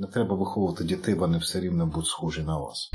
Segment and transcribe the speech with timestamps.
[0.00, 2.90] Не треба виховувати дітей, вони все рівно будуть схожі на вас.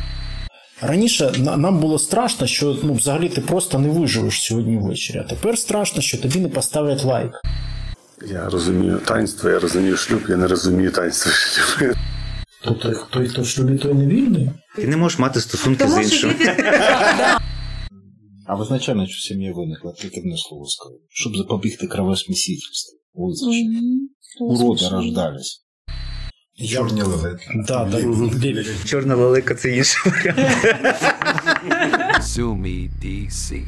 [0.81, 5.17] Раніше нам було страшно, що ну, взагалі ти просто не виживеш сьогодні ввечері.
[5.17, 7.41] А тепер страшно, що тобі не поставлять лайк.
[8.27, 11.95] Я розумію таїнство, я розумію шлюб, я не розумію таїнство шлюб.
[12.63, 14.51] Тобто, хто хто в шлюбі, той не вільний?
[14.75, 16.33] Ти не можеш мати стосунки з іншим.
[18.45, 20.95] А визначально, що сім'я виникла, тільки одне слово скажу.
[21.09, 22.99] Щоб запобігти кровосмісительству.
[24.39, 25.68] Уроди рождались.
[26.67, 27.45] Чорні лелети.
[27.55, 28.65] Да, да.
[28.85, 30.39] Чорна лелека це інший варіант.
[33.03, 33.65] DC.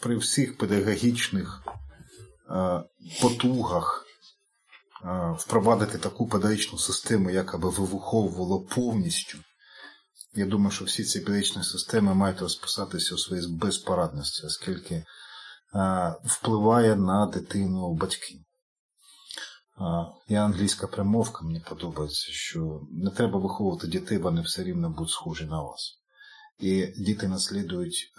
[0.00, 1.62] При всіх педагогічних
[2.50, 2.82] е,
[3.22, 4.04] потугах
[5.04, 9.38] е, впровадити таку педагогічну систему, яка би вивуховувала повністю.
[10.34, 15.04] Я думаю, що всі ці педагогічні системи мають розписатися у своїй безпорадності, оскільки е,
[16.24, 18.43] впливає на дитину батьків.
[20.28, 25.44] Я англійська примовка, мені подобається, що не треба виховувати дітей, вони все рівно будуть схожі
[25.44, 25.98] на вас.
[26.58, 28.12] І діти наслідують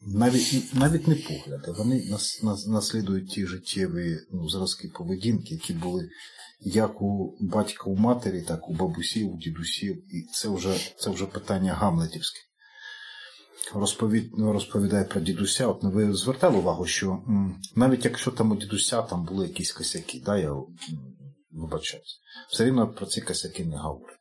[0.00, 2.16] навіть навіть не погляди, вони
[2.66, 6.08] наслідують ті життєві ну, зразки поведінки, які були
[6.60, 10.14] як у батька у матері, так у бабусів, у дідусів.
[10.14, 12.40] І це вже це вже питання гамлетівське.
[13.74, 15.66] Розповід, ну, розповідає про дідуся.
[15.66, 17.22] От ви звертали увагу, що
[17.74, 20.56] навіть якщо там у дідуся там були якісь косяки, да, я
[21.50, 24.16] вибачаюсь, все рівно про ці косяки не говорять.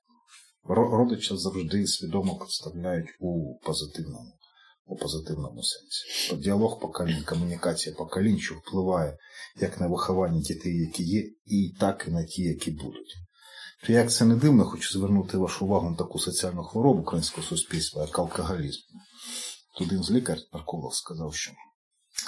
[0.68, 4.34] Родича завжди свідомо представляють у позитивному
[4.88, 6.36] у позитивному сенсі.
[6.44, 9.18] Діалог поколінь, комунікація поколінь, що впливає
[9.62, 13.16] як на виховання дітей, які є, і так і на ті, які будуть.
[13.86, 18.02] То як це не дивно, хочу звернути вашу увагу на таку соціальну хворобу українського суспільства,
[18.02, 18.82] як алкоголізм.
[19.82, 21.52] Один з лікар нарколог сказав, що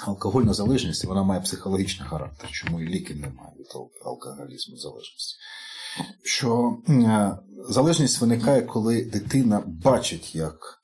[0.06, 3.66] алкогольна залежність вона має психологічний характер, чому і ліків немає від
[4.04, 5.36] алкоголізму залежності.
[6.24, 7.38] Що е,
[7.68, 10.82] залежність виникає, коли дитина бачить, як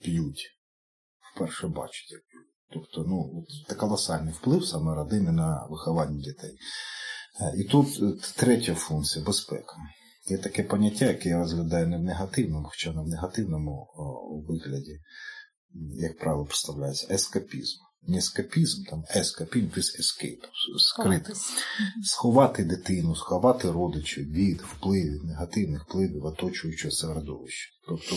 [0.00, 0.50] п'ють,
[1.34, 2.46] вперше бачить, як п'ють.
[2.72, 6.58] Тобто, ну, це колосальний вплив саме родини на виховання дітей.
[7.40, 9.76] Е, і тут е, третя функція безпека.
[10.26, 13.88] Є таке поняття, яке я розглядаю не в негативному, хоча не в негативному
[14.48, 15.00] вигляді
[15.94, 17.78] як правило, представляється ескапізм.
[18.02, 20.44] Не ескапізм, там ескапізм без escape,
[20.78, 21.32] скрити.
[22.02, 27.70] Сховати дитину, сховати родичів від впливів, негативних впливів оточуючого середовища.
[27.88, 28.16] Тобто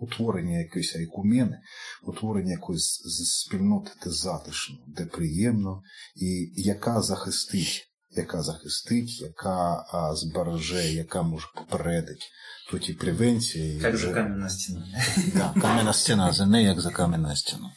[0.00, 1.60] утворення якоїсь айкумени,
[2.02, 5.82] утворення якоїсь спільноти, де затишно, де приємно,
[6.16, 12.30] і яка захистить яка захистить, яка а, збереже, яка може попередить.
[12.70, 13.64] Тут і превенція.
[13.64, 14.86] Як за кам'яна стіна.
[15.32, 17.70] Так, кам'яна стіна, за нею, як за кам'яна стіна.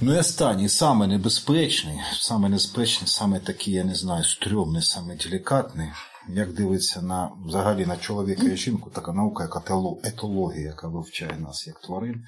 [0.00, 5.88] Ну і останній, саме небезпечний, саме небезпечний, саме такий, я не знаю, стрьомний, саме делікатний,
[6.28, 9.56] як дивиться на взагалі на чоловіка і жінку, така наука, як
[10.04, 12.24] етологія, яка вивчає нас як тварин.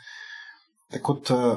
[0.90, 1.56] Так от е,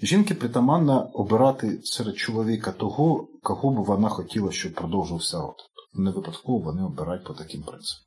[0.00, 5.56] Жінки притаманно обирати серед чоловіка того, кого б вона хотіла, щоб продовжився род.
[5.94, 8.04] Не випадково вони обирають по таким принципам.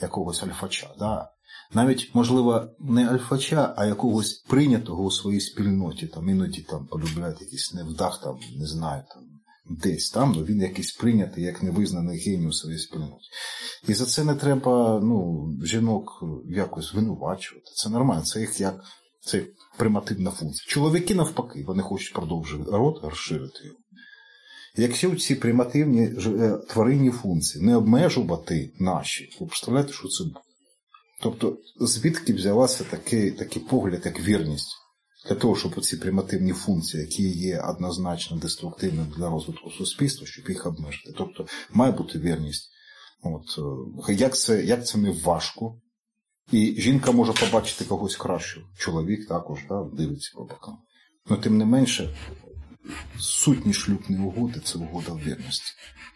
[0.00, 0.90] Якогось альфача.
[0.98, 1.30] Да?
[1.74, 6.06] Навіть, можливо, не альфача, а якогось прийнятого у своїй спільноті.
[6.06, 9.22] Там Іноді там полюбляють якийсь невдах, там, не знаю, там,
[9.70, 13.28] десь там, але він якийсь прийнятий як невизнаний геній у своїй спільноті.
[13.88, 17.70] І за це не треба ну, жінок якось винувачувати.
[17.74, 18.84] Це нормально, це їх як
[19.24, 19.46] це
[19.78, 20.64] примативна функція.
[20.68, 23.78] Чоловіки навпаки, вони хочуть продовжити рот, розширити його.
[24.76, 30.40] Якщо ці примативні е, тваринні функції не обмежувати наші, ви представляєте, що це буде?
[31.22, 34.76] Тобто, звідки взялася такий, такий погляд, як вірність,
[35.28, 40.66] для того, щоб ці примативні функції, які є однозначно деструктивними для розвитку суспільства, щоб їх
[40.66, 41.14] обмежити.
[41.18, 42.70] Тобто має бути вірність.
[43.22, 43.58] От,
[44.08, 45.80] е, Як це як це не важко,
[46.52, 48.66] і жінка може побачити когось кращого.
[48.78, 50.78] Чоловік також да, дивиться по бокам.
[51.30, 52.16] Ну, тим не менше,
[53.18, 55.72] сутні шлюбні угоди це угода в вірності.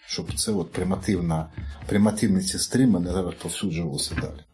[0.06, 1.52] Щоб це от примативна,
[1.86, 4.44] примативне ці стріми не розповсюджувалося далі.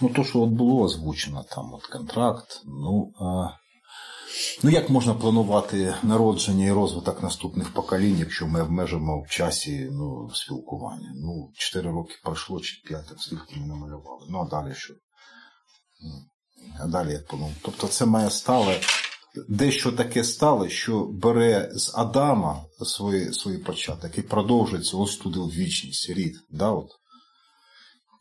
[0.00, 3.12] Ну, то, що от було озвучено, там от контракт, ну.
[3.20, 3.48] А...
[4.62, 10.30] Ну, як можна планувати народження і розвиток наступних поколінь, якщо ми обмежимо в часі ну,
[10.34, 11.12] спілкування?
[11.14, 14.26] Ну, 4 роки пройшло, чи 5, скільки ми намалювали.
[14.30, 14.94] Ну, а далі що?
[16.80, 17.52] А далі як подумав.
[17.62, 18.80] Тобто це має стале,
[19.48, 25.50] дещо таке стало, що бере з Адама свої, свої початок і продовжується ось туди в
[25.50, 26.36] вічність, рід.
[26.50, 26.88] Да, от?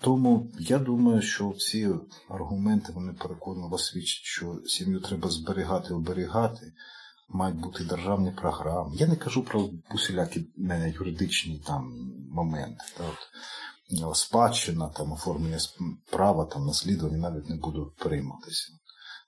[0.02, 1.90] Тому я думаю, що ці
[2.30, 6.74] аргументи вони переконливо свідчать, що сім'ю треба зберігати оберігати,
[7.30, 8.96] мають бути державні програми.
[8.96, 10.48] Я не кажу про усілякі
[11.00, 12.84] юридичні там моменти.
[12.98, 15.60] Та, от, е, спадщина, там, оформлення
[16.12, 18.72] права, там, наслідування навіть не буду перейматися.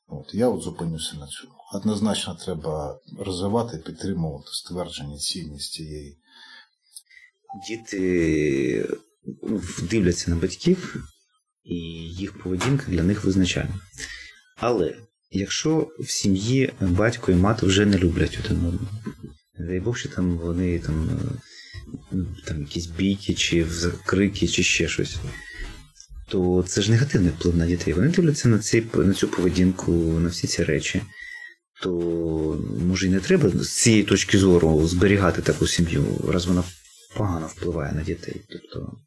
[0.07, 1.53] От, я от зупинюся на цьому.
[1.73, 6.17] Однозначно треба розвивати, підтримувати ствердження цінність цієї.
[7.67, 8.97] Діти
[9.89, 10.95] дивляться на батьків,
[11.63, 11.75] і
[12.13, 13.79] їх поведінка для них визначальна.
[14.57, 14.95] Але
[15.31, 18.79] якщо в сім'ї батько і мати вже не люблять один одного,
[19.59, 21.09] дай Бог, що там вони там,
[22.45, 23.65] там якісь бійки, чи
[24.05, 25.17] крики, чи ще щось,
[26.29, 27.93] то це ж негативний вплив на дітей.
[27.93, 31.01] Вони дивляться на, ці, на цю поведінку, на всі ці речі.
[31.81, 31.91] То
[32.87, 36.63] може і не треба з цієї точки зору зберігати таку сім'ю, раз вона
[37.17, 38.41] погано впливає на дітей.
[38.49, 38.97] Тобто,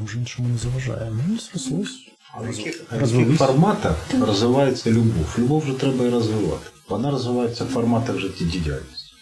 [0.00, 1.12] Може іншому не заважає.
[1.28, 2.06] Ну, зрослось.
[2.32, 5.36] А в яких, форматах розвивається любов?
[5.38, 6.66] Любов вже треба і розвивати.
[6.88, 9.12] Вона розвивається в форматах життєдіяльності.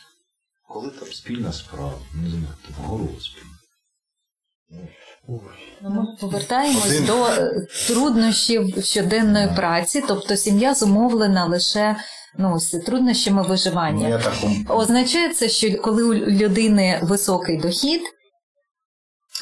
[0.69, 3.49] Коли там спільна справа, не знаю, там город спільна.
[5.83, 7.05] Ну, Ми повертаємось Один.
[7.05, 11.97] до е, труднощів щоденної праці, тобто сім'я зумовлена лише
[12.39, 14.09] ну, з труднощами Ну, виживання.
[14.09, 14.65] я такому...
[14.69, 18.01] Означає це, що коли у людини високий дохід,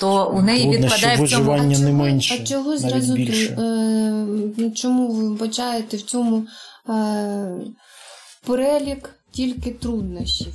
[0.01, 2.39] то у неї Труднощі відпадає в цьому виживання не менше.
[2.41, 3.53] А чого зразу більше.
[4.59, 6.47] е, чому ви вбачаєте в цьому
[6.89, 7.57] е,
[8.47, 10.55] перелік тільки труднощів?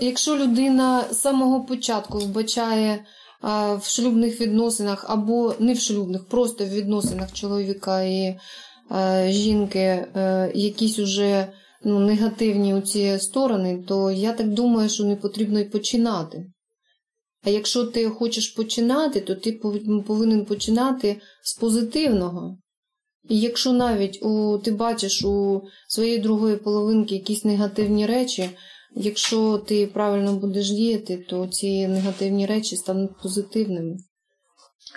[0.00, 3.00] Якщо людина з самого початку вбачає е,
[3.76, 8.38] в шлюбних відносинах або не в шлюбних, просто в відносинах чоловіка і
[8.92, 11.46] е, жінки е, якісь уже
[11.84, 16.46] ну, негативні у ці сторони, то я так думаю, що не потрібно і починати.
[17.42, 19.52] А якщо ти хочеш починати, то ти
[20.06, 22.58] повинен починати з позитивного.
[23.28, 28.50] І якщо навіть у, ти бачиш у своєї другої половинки якісь негативні речі,
[28.96, 33.96] якщо ти правильно будеш діяти, то ці негативні речі стануть позитивними.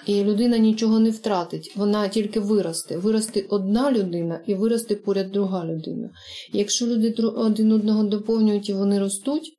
[0.06, 2.98] І людина нічого не втратить, вона тільки виросте.
[2.98, 6.10] Виросте одна людина і виросте поряд друга людина.
[6.54, 9.58] І якщо люди один одного доповнюють і вони ростуть,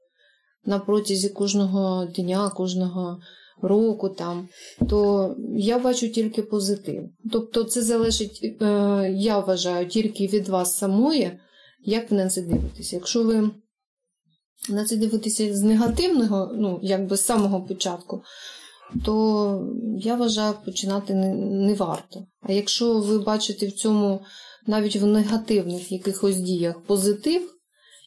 [0.64, 3.20] на протязі кожного дня, кожного
[3.62, 4.48] року, там,
[4.88, 7.08] то я бачу тільки позитив.
[7.32, 8.56] Тобто, це залежить, е,
[9.16, 11.38] я вважаю, тільки від вас самої,
[11.84, 12.96] як ви на це дивитеся.
[12.96, 13.50] Якщо ви
[14.68, 18.22] на це дивитеся з негативного, ну, якби з самого початку,
[19.04, 19.66] то
[19.98, 22.26] я вважаю, починати не, не варто.
[22.40, 24.20] А якщо ви бачите в цьому
[24.66, 27.51] навіть в негативних якихось діях позитив,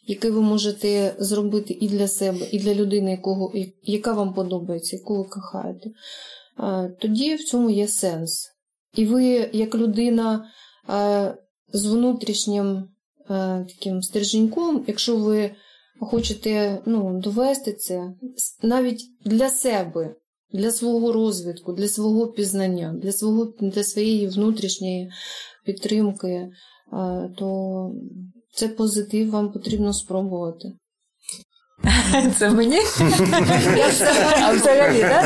[0.07, 3.52] який ви можете зробити і для себе, і для людини, якого,
[3.84, 5.90] яка вам подобається, яку ви кохаєте,
[7.00, 8.52] тоді в цьому є сенс.
[8.96, 10.46] І ви, як людина
[11.74, 12.84] з внутрішнім
[13.68, 15.52] таким стерженьком, якщо ви
[16.00, 18.13] хочете ну, довести це
[18.62, 20.16] навіть для себе,
[20.54, 25.12] для свого розвитку, для свого пізнання, для, свого, для своєї внутрішньої
[25.66, 26.50] підтримки,
[27.38, 27.92] то
[28.56, 30.72] це позитив вам потрібно спробувати.
[32.40, 32.80] Це мені?
[34.42, 35.25] А взагалі, так?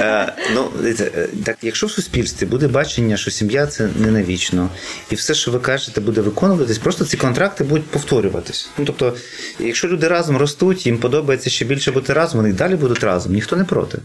[0.00, 4.70] Е, ну, е, так, якщо в суспільстві буде бачення, що сім'я це не навічно,
[5.10, 8.68] і все, що ви кажете, буде виконуватись, просто ці контракти будуть повторюватись.
[8.78, 9.16] Ну, тобто,
[9.58, 13.32] якщо люди разом ростуть, їм подобається ще більше бути разом, вони й далі будуть разом,
[13.32, 13.98] ніхто не проти.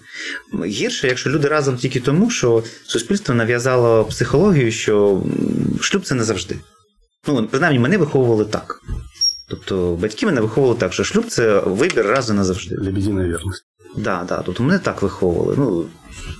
[0.65, 5.23] Гірше, якщо люди разом тільки тому, що суспільство нав'язало психологію, що
[5.81, 6.55] шлюб це не завжди.
[7.27, 8.81] Ну, принаймні, мене виховували так.
[9.49, 12.75] Тобто батьки мене виховували так, що шлюб це вибір раз і назавжди.
[12.77, 13.63] Лебединая верность.
[13.97, 15.55] Да, да, тобто мене так виховували.
[15.57, 15.85] Ну,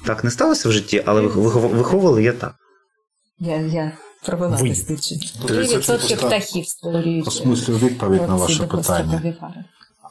[0.06, 2.56] так не сталося в житті, але вих- вих- виховували я так.
[3.40, 4.70] Я, я провела Ви.
[4.70, 5.22] дослідження.
[5.48, 7.28] Тридцять 3% відсотків птахів створюють.
[7.28, 9.34] Осмислюю відповідь на ваше питання.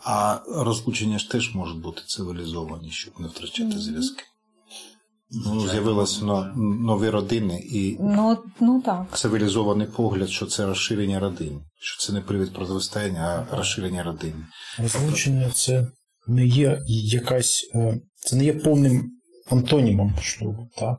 [0.04, 4.22] А розлучення ж теж можуть бути цивілізовані, щоб не втрачати зв'язки.
[5.30, 9.06] Ну, з'явилися но- нові родини і Ну, ну так.
[9.18, 14.34] цивілізований погляд, що це розширення родин, що це не привід протистояння, а розширення родин.
[14.78, 15.86] Розлучення це
[16.26, 17.70] не є якась.
[17.74, 19.10] е, Це не є повним
[19.50, 20.98] антонімом шлюбу, так?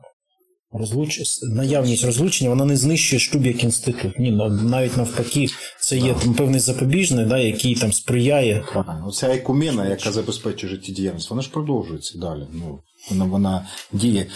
[0.72, 1.20] Розлуч...
[1.42, 4.18] Наявність розлучення вона не знищує шлюб як інститут.
[4.18, 5.46] Ні, на- навіть навпаки,
[5.80, 8.64] це є там певний запобіжний, да, який там сприяє.
[8.72, 9.06] Правильно.
[9.08, 12.46] Оця екумена, яка забезпечує життєдіяльність, вона ж продовжується далі.
[12.52, 12.78] Ну,
[13.10, 14.26] вона, вона діє.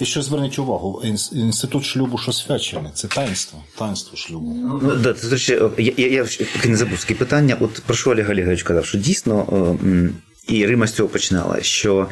[0.00, 4.54] І що зверніть увагу, інститут шлюбу, що свячене, це таїнство, таїнство шлюбу.
[4.82, 6.26] Ну, да, це, речі, я, я, я
[6.64, 7.56] не забув таке питання.
[7.60, 9.46] От про що Олег Олегович казав, що дійсно.
[9.84, 10.10] е,
[10.48, 12.08] І Рима з цього починала, що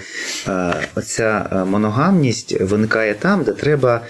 [0.49, 4.01] е, оця е, моногамність виникає там, де треба,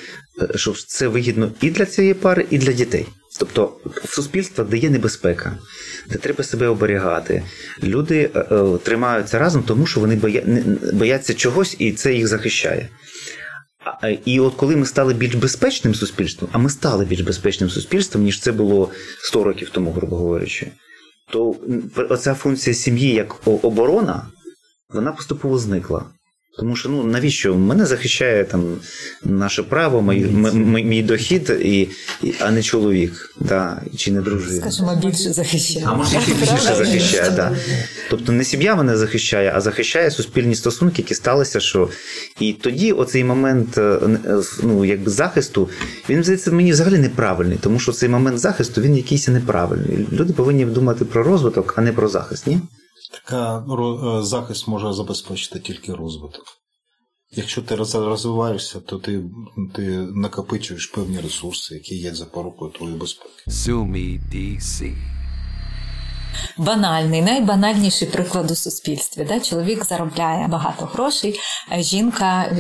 [0.55, 3.07] щоб це вигідно і для цієї пари, і для дітей.
[3.41, 3.73] Тобто
[4.05, 5.59] суспільство, де є небезпека,
[6.09, 7.43] де треба себе оберігати,
[7.83, 10.43] люди е, е, тримаються разом, тому що вони боя...
[10.93, 12.89] бояться чогось, і це їх захищає.
[13.85, 17.71] А- е, І от коли ми стали більш безпечним суспільством, а ми стали більш безпечним
[17.71, 18.91] суспільством, ніж це було
[19.23, 20.67] 100 років тому, грубо говорячи,
[21.31, 21.57] то
[22.09, 24.27] оця функція сім'ї як оборона,
[24.89, 26.05] вона поступово зникла.
[26.59, 28.77] Тому що ну навіщо мене захищає там
[29.25, 31.89] наше право, мій, м- м- мій дохід, і,
[32.23, 34.61] і, а не чоловік, да, чи не дружина.
[34.61, 35.85] Скажімо, більше захищає.
[35.89, 36.75] А може ще більше Правда?
[36.85, 37.57] захищає, да.
[38.11, 41.89] Тобто не сім'я мене захищає, а захищає суспільні стосунки, які сталися, що.
[42.41, 45.69] І тоді оцей момент е, е, ну, якби захисту,
[46.09, 50.07] він здається мені взагалі неправильний, тому що цей момент захисту він якийсь неправильний.
[50.13, 52.61] Люди повинні думати про розвиток, а не про захист, ні?
[53.13, 56.45] Така е, захист може забезпечити тільки розвиток.
[57.31, 59.25] Якщо ти розвиваєшся, то ти,
[59.75, 59.83] ти
[60.15, 63.43] накопичуєш певні ресурси, які є запорукою твоєї безпеки.
[66.57, 69.25] Банальний, найбанальніший приклад у суспільстві.
[69.29, 69.41] Да?
[69.41, 72.53] Чоловік заробляє багато грошей, а жінка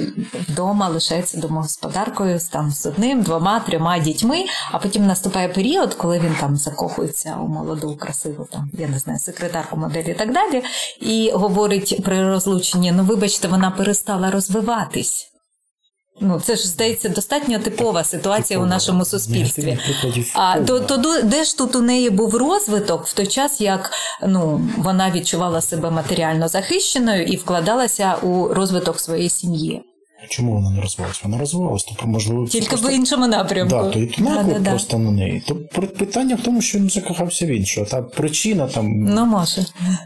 [0.49, 6.37] вдома лишається домогосподаркою там, з одним, двома, трьома дітьми, а потім наступає період, коли він
[6.41, 10.62] там закохується у молоду, красиву, там, я не знаю, секретарку моделі і так далі,
[11.00, 15.29] і говорить при розлученні: ну, вибачте, вона перестала розвиватись.
[16.21, 19.79] Ну, це ж здається достатньо типова ситуація у нашому суспільстві.
[20.35, 23.90] А то, то де ж тут у неї був розвиток в той час, як
[24.26, 29.83] ну вона відчувала себе матеріально захищеною і вкладалася у розвиток своєї сім'ї,
[30.29, 31.24] Чому вона не розвивалась?
[31.24, 32.88] Вона розвивалась, то можливо це тільки просто...
[32.88, 33.70] в іншому напрямку.
[33.75, 34.70] Да, то і наклик Да-да-да.
[34.70, 35.44] просто на неї.
[35.48, 37.88] То при- питання в тому, що він закохався в іншого.
[37.88, 39.65] Та причина там Ну може,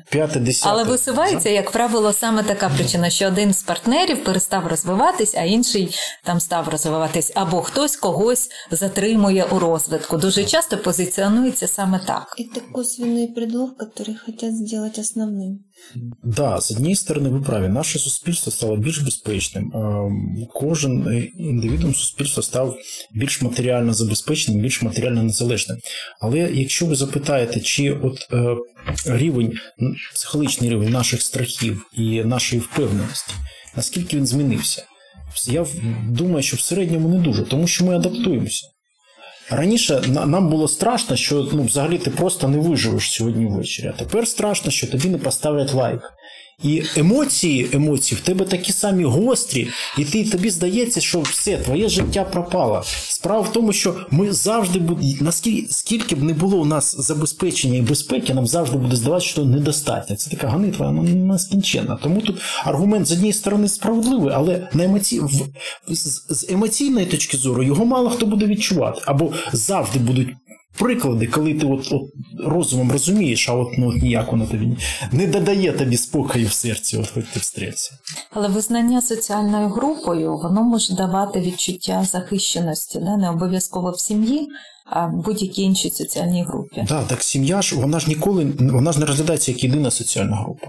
[0.09, 0.69] п'яте, десяте.
[0.69, 5.95] але висувається, як правило, саме така причина, що один з партнерів перестав розвиватись, а інший
[6.23, 10.17] там став розвиватись, або хтось когось затримує у розвитку.
[10.17, 12.35] Дуже часто позиціонується саме так.
[12.39, 15.57] Это косвенный предлог, который хотят сделать основным.
[16.24, 19.72] Да, з однієї сторони, ви праві, наше суспільство стало більш безпечним.
[19.74, 22.76] Ем, Кожен е, індивідум суспільства став
[23.12, 25.78] більш матеріально забезпеченим, більш матеріально незалежним.
[26.20, 28.56] Але якщо ви запитаєте, чи от е,
[29.06, 29.52] рівень,
[30.14, 33.34] психологічний рівень наших страхів і нашої впевненості,
[33.76, 34.82] наскільки він змінився?
[35.46, 35.66] Я
[36.08, 38.66] думаю, що в середньому не дуже, тому що ми адаптуємося.
[39.50, 43.92] Раніше нам було страшно, що ну, взагалі ти просто не виживеш сьогодні ввечері.
[43.94, 46.12] А тепер страшно, що тобі не поставлять лайк.
[46.62, 49.68] І емоції, емоції в тебе такі самі гострі,
[49.98, 52.82] і ти тобі здається, що все, твоє життя пропало.
[53.08, 57.78] Справа в тому, що ми завжди будемо, наскільки скільки б не було у нас забезпечення
[57.78, 60.16] і безпеки, нам завжди буде здаватися, що недостатньо.
[60.16, 61.98] Це така ганитва, вона нескінченна.
[62.02, 65.20] Тому тут аргумент з однієї сторони справедливий, але на емоці...
[66.28, 69.00] з емоційної точки зору його мало хто буде відчувати.
[69.04, 70.28] Або завжди будуть
[70.78, 72.02] приклади, коли ти от, от
[72.46, 74.76] розумом розумієш, а от, ну, от ніяк воно тобі
[75.12, 77.98] не додає тобі спокою в серці, от хоч ти встрівся.
[78.30, 83.16] Але визнання соціальною групою воно може давати відчуття захищеності, да?
[83.16, 84.48] не обов'язково в сім'ї,
[84.86, 86.84] а в будь-якій іншій соціальній групі.
[86.88, 90.66] Да, так сім'я ж вона ж ніколи вона ж не розглядається як єдина соціальна група.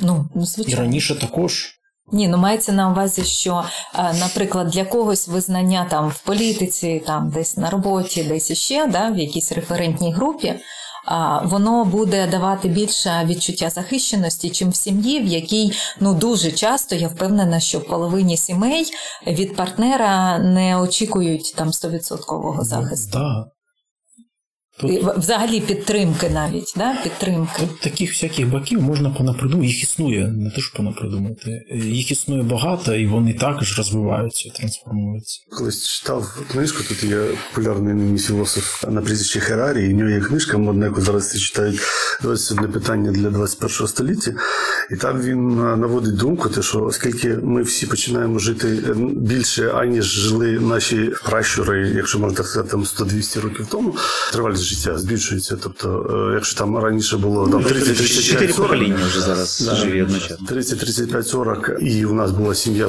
[0.00, 1.78] Ну, ну І раніше також.
[2.12, 3.64] Ні, ну мається на увазі, що,
[3.94, 9.10] е, наприклад, для когось визнання там в політиці, там десь на роботі, десь іще, да,
[9.10, 10.54] в якійсь референтній групі,
[11.42, 17.08] воно буде давати більше відчуття захищеності, чим в сім'ї, в якій ну дуже часто я
[17.08, 18.86] впевнена, що в половині сімей
[19.26, 23.18] від партнера не очікують там 100% захисту.
[23.18, 23.46] Да.
[24.80, 26.96] Тут, Взагалі підтримки навіть, да?
[27.02, 27.52] підтримки.
[27.60, 31.50] тут таких всяких баків можна понапридумати, їх існує, не те, що понапридумати.
[31.70, 35.40] Е, Їх існує багато, і вони також розвиваються, трансформуються.
[35.58, 37.24] Колись читав книжку, тут є
[37.54, 41.38] популярний нині філософ на прізвище Херарі, і в нього є книжка модна, яку зараз всі
[41.38, 41.80] читають
[42.22, 44.32] 21 питання для 21 століття.
[44.90, 50.04] І там він наводить думку, те, що оскільки ми всі починаємо жити е, більше, аніж
[50.04, 53.96] жили наші пращури, якщо можна так сказати, там 100-200 років тому,
[54.32, 55.56] тривалість життя збільшується.
[55.62, 59.74] Тобто, е, якщо там раніше було там 30-35 Чотири покоління вже зараз Да.
[59.74, 60.46] живі одночасно.
[60.48, 62.86] 30, 35, 40, і у нас була сім'я,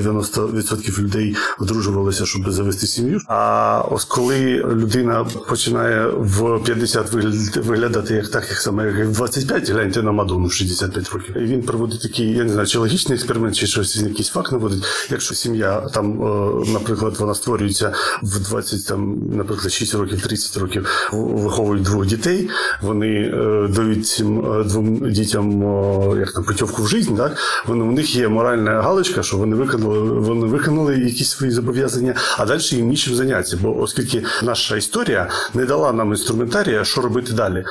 [0.00, 3.20] 80-90% людей одружувалися, щоб завести сім'ю.
[3.28, 9.12] А ось коли людина починає в 50 вигля- виглядати як так, як саме як в
[9.12, 11.36] 25, гляньте на Мадонну в 65 років.
[11.36, 14.84] І він проводить такий, я не знаю, чи логічний експеримент, чи щось якийсь факт наводить.
[15.10, 20.86] Якщо сім'я там, е, наприклад, вона створюється в 20, там, наприклад, 6 років, 30 років,
[21.12, 22.50] виховують двох дітей,
[22.82, 27.36] вони е, дають цим е, двом дітям о, як там, путівку в житті, так?
[27.66, 32.46] Вони, у них є моральна галочка, що вони виконали, вони виконали якісь свої зобов'язання, а
[32.46, 33.58] далі їм нічим зайнятися.
[33.62, 37.64] Бо оскільки наша історія не дала нам інструментарія, що робити далі.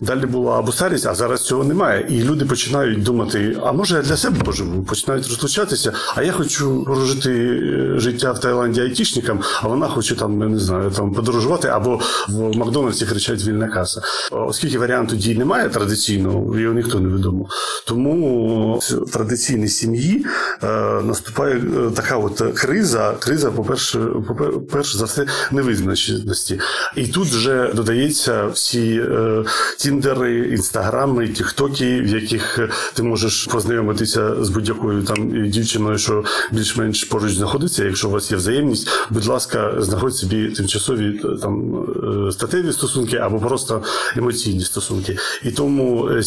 [0.00, 2.06] Далі була або старість, а зараз цього немає.
[2.10, 4.82] І люди починають думати: а може я для себе поживу?
[4.82, 10.40] Починають розлучатися, а я хочу прожити е, життя в Таїланді айтішникам, а вона хоче там,
[10.42, 14.02] я не знаю, там подорожувати, або в Макдональдсі кричать вільна каса.
[14.30, 17.48] Оскільки варіанту дій немає традиційного, його ніхто не відомо.
[17.86, 20.26] Тому в традиційній сім'ї
[20.62, 20.66] е,
[21.02, 26.60] наступає е, така от криза, криза, по-перше, по-перше за все, невизначеності.
[26.96, 29.44] І тут вже додається всі е,
[29.88, 32.58] тіндери, інстаграми, тіктоки, в яких
[32.94, 37.84] ти можеш познайомитися з будь-якою там дівчиною, що більш-менш поруч знаходиться.
[37.84, 41.84] Якщо у вас є взаємність, будь ласка, знаходь собі тимчасові там
[42.28, 43.82] е, статеві стосунки або просто
[44.16, 45.18] емоційні стосунки.
[45.42, 46.22] І тому е,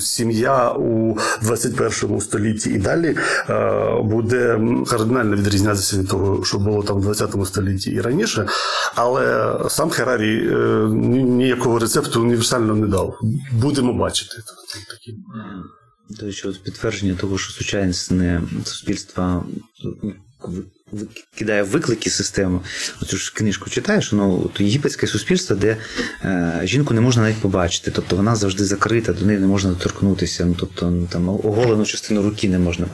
[0.00, 3.16] сім'я у 21 столітті і далі
[3.50, 8.46] е, буде кардинально відрізнятися від того, що було там в 20 столітті і раніше.
[8.94, 10.50] Але сам Херарі
[11.22, 13.18] ніякого рецепту універсально не дав.
[13.52, 14.36] Будемо бачити.
[16.10, 19.46] До що підтвердження того, що сучасне суспільство
[21.38, 22.60] кидає виклики систему.
[23.02, 25.76] Оцю ж книжку читаєш, ну, то єгипетське суспільство, де
[26.24, 30.44] е, жінку не можна навіть побачити, тобто вона завжди закрита, до неї не можна доторкнутися,
[30.44, 32.86] ну, тобто ну, там оголену частину руки не можна.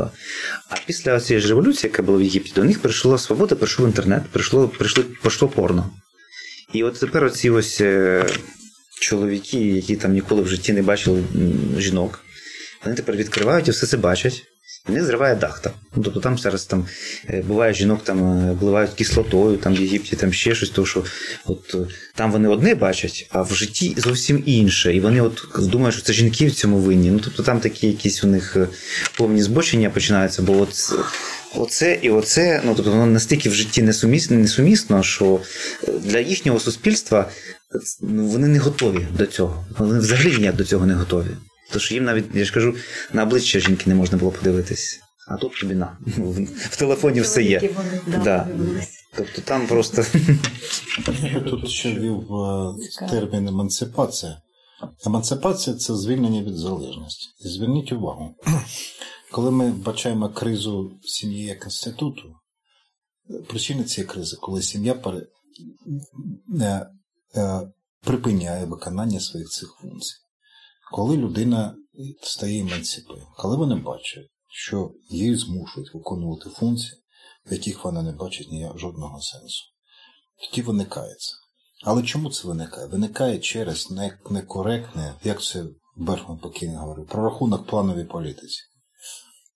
[0.69, 4.23] А після цієї ж революції, яка була в Єгипті, до них прийшла свобода, прийшов інтернет,
[4.33, 5.91] прийшло, прийшло, прийшло порно.
[6.73, 8.27] І от тепер оці ось е,
[9.03, 11.25] чоловіки, які там ніколи в житті не бачили
[11.79, 12.21] жінок,
[12.85, 14.43] вони тепер відкривають і все це бачать.
[14.89, 15.73] І не зриває дах там.
[15.97, 16.87] Ну, тобто там зараз там
[17.31, 21.05] е, буває жінок там обливають кислотою, там в Єгипті там ще щось, тому що
[21.45, 21.75] от
[22.15, 24.95] там вони одне бачать, а в житті зовсім інше.
[24.95, 27.11] І вони от думають, що це жінки в цьому винні.
[27.11, 28.69] Ну тобто там такі якісь у них е,
[29.17, 30.95] повні збочення починаються, бо от.
[31.55, 35.41] Оце і оце, ну тобто воно настільки в житті несумісно, несумісно, що
[36.03, 37.31] для їхнього суспільства
[38.01, 39.65] вони не готові до цього.
[39.79, 41.37] Вони взагалі ніяк до цього не готові.
[41.73, 42.75] Тож їм навіть, я ж кажу,
[43.13, 45.01] на обличчя жінки не можна було подивитись.
[45.29, 45.99] А тут тобі на.
[46.71, 47.71] В телефоні все є.
[48.25, 48.49] Да.
[49.17, 50.05] Тобто там просто.
[51.23, 52.75] Я тут ще ввів е,
[53.11, 54.43] термін емансипація.
[55.07, 57.27] Емансипація це звільнення від залежності.
[57.45, 58.35] І зверніть увагу,
[59.31, 62.23] коли ми бачаємо кризу сім'ї як інституту,
[63.49, 64.95] причина цієї кризи, коли сім'я
[66.61, 66.87] е,
[68.01, 70.23] припиняє виконання своїх цих функцій
[70.93, 71.77] коли людина
[72.23, 77.03] стає емансипою, коли вони бачать, що її змушують виконувати функції,
[77.51, 79.65] в яких вона не бачить ніяк жодного сенсу,
[80.41, 81.35] тоді виникає це.
[81.85, 82.87] Але чому це виникає?
[82.87, 83.91] Виникає через
[84.31, 85.65] некоректне, як це
[85.97, 88.63] Берхман покійно говорив, прорахунок плановій політиці.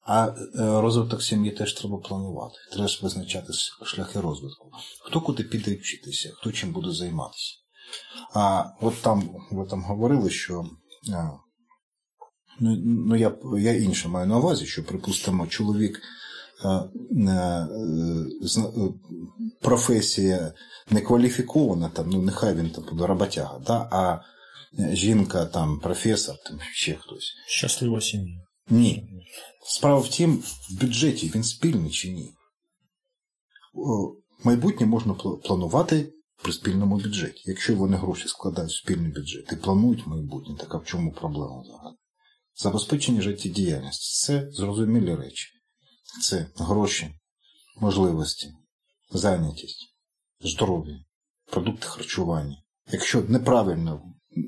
[0.06, 0.34] А е,
[0.80, 2.54] розвиток сім'ї теж треба планувати.
[2.72, 3.52] Треба визначати
[3.84, 4.70] шляхи розвитку.
[5.00, 7.54] Хто куди піде вчитися, хто чим буде займатися.
[8.34, 10.64] А от там ви там говорили, що
[12.60, 16.00] Ну, ну я я інше маю на увазі, що, припустимо, чоловік
[19.60, 20.52] професія
[20.90, 23.88] не кваліфікована, там, ну нехай він там буде роботяга, да?
[23.92, 24.20] а
[24.94, 27.34] жінка, там, професор, там ще хтось.
[27.46, 28.40] Щаслива сім'я.
[28.70, 29.08] Ні.
[29.64, 32.32] Справа в тім, в бюджеті він спільний чи ні.
[34.44, 36.12] Майбутнє можна планувати
[36.46, 37.42] при спільному бюджеті.
[37.44, 41.60] Якщо вони гроші складають в спільний бюджет і планують майбутнє, так а в чому проблема
[41.62, 41.96] взагалі?
[42.54, 45.48] Забезпечення життєдіяльності це зрозумілі речі.
[46.22, 47.14] Це гроші,
[47.80, 48.52] можливості,
[49.10, 49.94] зайнятість,
[50.40, 51.04] здоров'я,
[51.52, 52.62] продукти харчування.
[52.92, 54.02] Якщо неправильно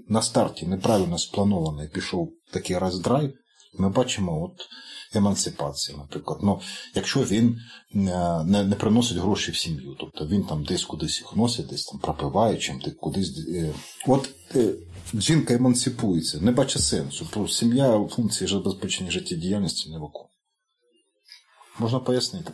[0.09, 3.35] на старті неправильно сплановано пішов такий роздрайв,
[3.75, 4.69] ми бачимо от
[5.15, 6.39] емансипація, наприклад.
[6.43, 6.61] Ну,
[6.95, 7.61] Якщо він
[7.95, 7.99] е,
[8.45, 12.01] не не приносить гроші в сім'ю, тобто він там десь кудись їх носить, десь там
[12.01, 13.39] пропиває, чим ти кудись.
[13.49, 13.75] Е,
[14.07, 14.75] от е,
[15.15, 20.29] жінка емансипується, не бачить сенсу, бо сім'я функції забезпечення життєдіяльності не виконує.
[21.79, 22.53] Можна пояснити.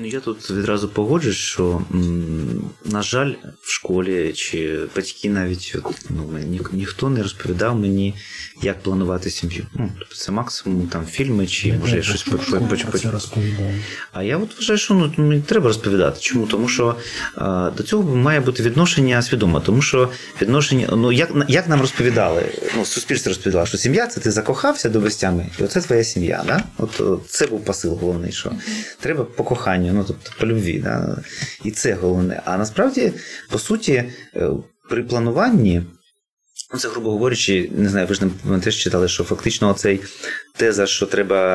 [0.00, 1.82] Ну, я тут відразу погоджуюсь, що,
[2.84, 3.32] на жаль,
[3.62, 5.76] в школі чи батьки навіть
[6.10, 8.14] ну, ні, ніхто не розповідав мені,
[8.62, 9.66] як планувати сім'ю.
[9.74, 13.74] Ну, тобто Це максимум там фільми чи може я щось розповідаю.
[14.12, 16.20] А я от вважаю, що ну, не треба розповідати.
[16.20, 16.46] Чому?
[16.46, 16.96] Тому що
[17.34, 20.10] а, до цього має бути відношення свідоме, тому що
[20.42, 22.44] відношення, ну як як нам розповідали,
[22.76, 25.00] ну, суспільство розповідало, що сім'я це ти закохався до
[25.58, 26.44] і оце твоя сім'я.
[26.46, 26.62] Да?
[26.78, 28.52] От Це був посил головний, що
[29.00, 29.44] треба по
[29.88, 30.78] коханню ну тобто по любві.
[30.78, 31.22] Да?
[31.64, 32.42] І це головне.
[32.44, 33.12] А насправді,
[33.50, 34.04] по суті,
[34.36, 34.50] е,
[34.90, 35.82] при плануванні.
[36.72, 40.00] Ну, це, грубо говорячи, не знаю, ви ж не теж читали, що фактично оцей
[40.56, 41.54] теза, що треба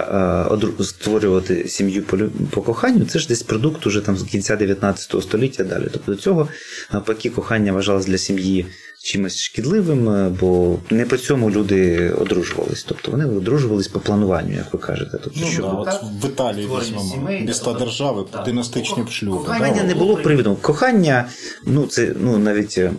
[0.80, 2.18] е, створювати сім'ю по,
[2.50, 5.88] по коханню, це ж десь продукт уже там з кінця 19 століття далі.
[5.92, 6.50] Тобто до цього
[6.94, 8.66] навпаки кохання вважалось для сім'ї
[9.04, 12.84] чимось шкідливим, е, бо не по цьому люди одружувались.
[12.84, 15.20] Тобто вони одружувались по плануванню, як ви кажете.
[15.24, 18.46] Тобто, Ну, щоб да, от в Італії візьмемо міста тобто, держави, так.
[18.46, 19.38] династичні шлюби.
[19.38, 20.56] Кохання да, не було привідом.
[20.56, 21.30] Кохання,
[21.66, 22.92] ну це ну навіть е,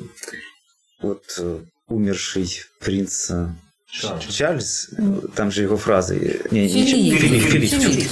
[1.02, 1.44] от е,
[1.88, 3.32] умерший принц
[4.30, 5.02] Чарльз, е,
[5.34, 6.40] там же його фрази.
[6.50, 7.20] Ні, ні, Філіп.
[7.20, 8.10] Філіп, Філіп, Філіп.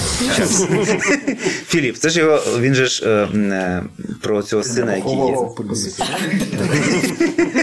[1.67, 3.85] Філіп, це ж його, він же ж е, е,
[4.21, 5.37] про цього сина, який є.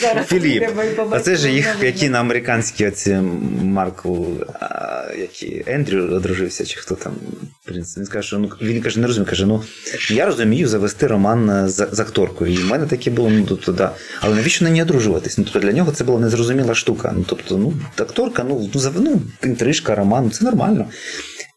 [0.00, 0.40] Поліцію.
[0.40, 0.64] Філіп.
[1.10, 3.14] А це ж їх, які на американські оці
[3.62, 4.16] Маркл,
[4.60, 7.12] а, які Ендрю одружився, чи хто там
[7.64, 7.98] принц.
[7.98, 9.62] Він каже, що ну він каже, не розумію, каже, ну
[10.10, 12.52] я розумію завести роман е, з, з акторкою.
[12.52, 13.90] І в мене таке було, ну тобто, да.
[14.20, 15.38] Але навіщо на ній одружуватись?
[15.38, 17.12] Ну тобто для нього це була незрозуміла штука.
[17.16, 20.86] Ну тобто, ну, акторка, ну, ну, ну інтрижка, роман, це нормально.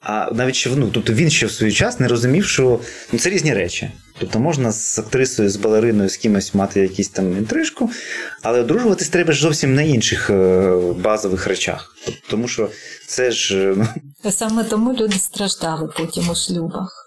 [0.01, 2.79] А навіть ну, тобто він ще в свій час не розумів, що
[3.11, 3.91] ну, це різні речі.
[4.23, 7.89] Тобто можна з актрисою, з балериною, з кимось мати якісь там інтрижку,
[8.41, 11.95] але одружуватись треба ж зовсім на інших е, базових речах.
[12.29, 12.69] Тому що
[13.07, 13.87] це ж е,
[14.23, 17.03] ну, Саме тому люди страждали потім у шлюбах.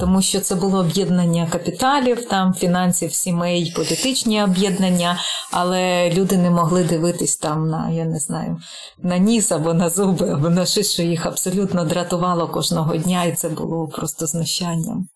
[0.00, 5.18] Тому що це було об'єднання капіталів, там фінансів, сімей, політичні об'єднання,
[5.50, 8.56] але люди не могли дивитись там на, я не знаю,
[9.02, 13.32] на ніс або на зуби, або на щось, що їх абсолютно дратувало кожного дня, і
[13.32, 15.08] це було просто знущанням.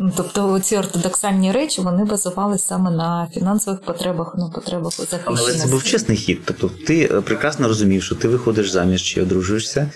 [0.00, 5.54] Ну, Тобто ці ортодоксальні речі вони базувалися саме на фінансових потребах, на потребах у але
[5.54, 6.40] це був чесний хід.
[6.44, 9.90] Тобто ти е, прекрасно розумів, що ти виходиш заміж чи одружуєшся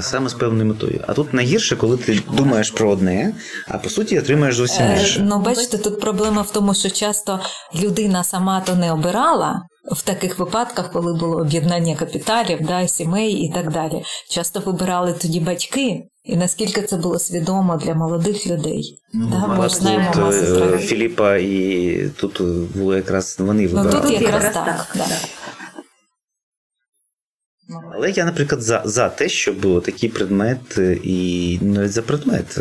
[0.00, 1.00] саме з певною метою.
[1.06, 3.34] А тут найгірше, коли ти думаєш про одне,
[3.68, 5.20] а по суті отримаєш зовсім Е, інше.
[5.28, 7.40] Ну, бачите, тут проблема в тому, що часто
[7.82, 13.52] людина сама то не обирала в таких випадках, коли було об'єднання капіталів, да, сімей і
[13.52, 14.02] так далі.
[14.30, 18.98] Часто вибирали тоді батьки, і наскільки це було свідомо для молодих людей.
[19.12, 20.78] да, ми знаємо Тут масу е.
[20.78, 24.52] Філіпа і тут е, було якраз вони Ну тут якраз так.
[24.54, 25.04] так, да.
[27.94, 32.58] Але я, наприклад, за, за те, щоб було такий предмет, е, і навіть за предмет.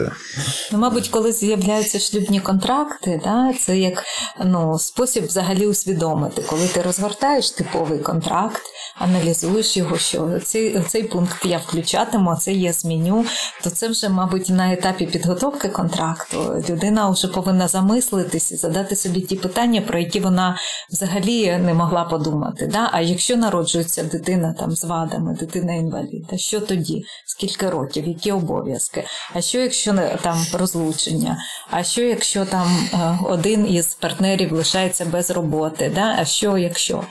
[0.71, 4.03] Ну, мабуть, коли з'являються шлюбні контракти, да, це як
[4.45, 8.61] ну, спосіб взагалі усвідомити, коли ти розгортаєш типовий контракт,
[8.97, 13.25] аналізуєш його, що цей, цей пункт я включатиму, а це я зміню,
[13.63, 19.21] то це вже, мабуть, на етапі підготовки контракту людина вже повинна замислитись і задати собі
[19.21, 20.57] ті питання, про які вона
[20.91, 22.69] взагалі не могла подумати.
[22.71, 22.89] Да?
[22.91, 27.03] А якщо народжується дитина там з вадами, дитина інвалід, а що тоді?
[27.25, 29.03] Скільки років, які обов'язки?
[29.33, 31.37] А що якщо там розлучення?
[31.69, 35.91] А що якщо там е, один із партнерів лишається без роботи?
[35.95, 36.15] Да?
[36.19, 37.03] А що якщо?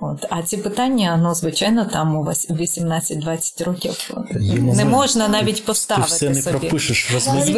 [0.00, 0.26] От.
[0.30, 5.72] А ці питання, ну, звичайно, там у вас 18-20 років Є не можна навіть Ти
[6.06, 6.58] все не собі.
[6.58, 7.50] пропишеш, розмаїття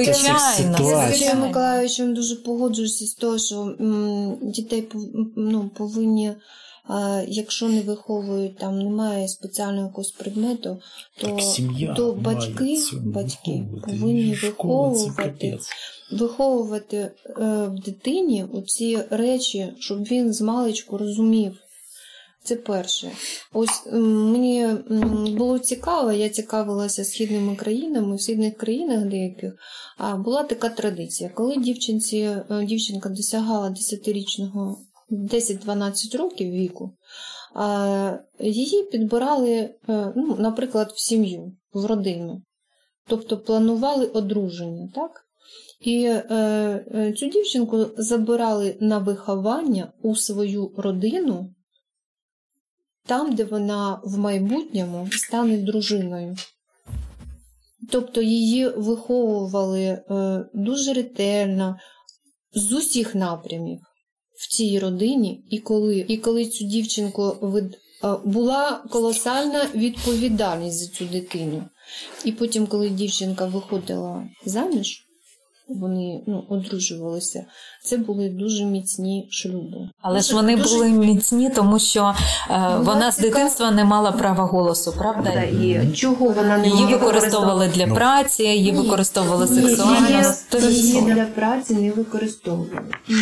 [1.25, 4.89] Я Миколаївичем дуже погоджуюся з того, що м, дітей
[5.37, 6.33] ну, повинні,
[7.29, 10.81] якщо не виховують, там немає спеціального якогось предмету,
[11.21, 15.59] то, сім'я то батьки, батьки повинні виховувати,
[16.13, 17.13] виховувати е,
[17.67, 21.57] в дитині оці речі, щоб він з маличку розумів.
[22.43, 23.11] Це перше.
[23.53, 24.67] Ось мені
[25.37, 29.53] було цікаво, я цікавилася східними країнами, в східних країнах деяких
[29.99, 31.31] а, була така традиція.
[31.35, 34.79] Коли дівчинці, е, дівчинка досягала 10-річного
[35.11, 36.97] 10-12 років віку,
[38.41, 42.43] її підбирали, е, ну, наприклад, в сім'ю, в родину.
[43.07, 45.11] Тобто планували одруження, так?
[45.81, 46.25] І е,
[46.95, 51.55] е, цю дівчинку забирали на виховання у свою родину,
[53.07, 56.37] там, де вона в майбутньому стане дружиною.
[57.91, 60.05] Тобто її виховували е,
[60.55, 61.77] дуже ретельно
[62.55, 63.81] з усіх напрямів
[64.41, 67.79] в цій родині, і коли, і коли цю дівчинку вид,
[68.25, 71.63] була колосальна відповідальність за цю дитину.
[72.25, 75.07] І потім, коли дівчинка виходила заміж,
[75.69, 77.45] вони ну, одружувалися,
[77.85, 79.89] це були дуже міцні шлюби.
[80.01, 82.15] Але ж вони дуже- були міцні, тому що
[82.51, 85.31] е, вона з дитинства не мала права голосу, правда?
[85.35, 88.79] Да, і чого вона не Її використовували для праці, її Ні.
[88.79, 90.35] використовували сексуально.
[90.71, 92.83] Її для праці не використовували.
[93.09, 93.17] Ні.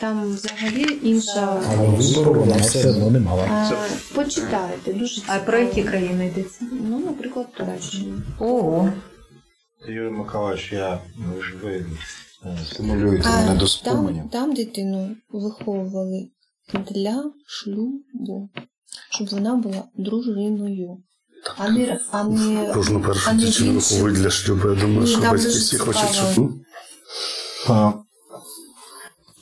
[0.00, 1.62] Там взагалі інша.
[1.68, 3.42] Але вибору вона все одно не мала.
[3.42, 3.70] А,
[4.14, 6.58] почитайте, дуже А про які країни йдеться?
[6.72, 8.22] Ну, наприклад, Туреччина.
[8.38, 8.92] Ого.
[9.88, 11.86] Юрій Миколаївич, я ви, ж- ви
[12.44, 14.22] е, стимулюєте мене до споминів.
[14.22, 16.28] там, там дитину виховували
[16.90, 18.50] для шлюбу,
[19.10, 20.96] щоб вона була дружиною.
[21.58, 23.94] А не, а не, Кожну першу а не дівчину більше.
[23.94, 24.68] виховують для шлюбу.
[24.68, 26.32] Я думаю, Ні, що там батьки дуже всі хочуть, цікаво.
[26.32, 26.44] щоб.
[26.44, 26.60] ну,
[27.68, 27.92] А,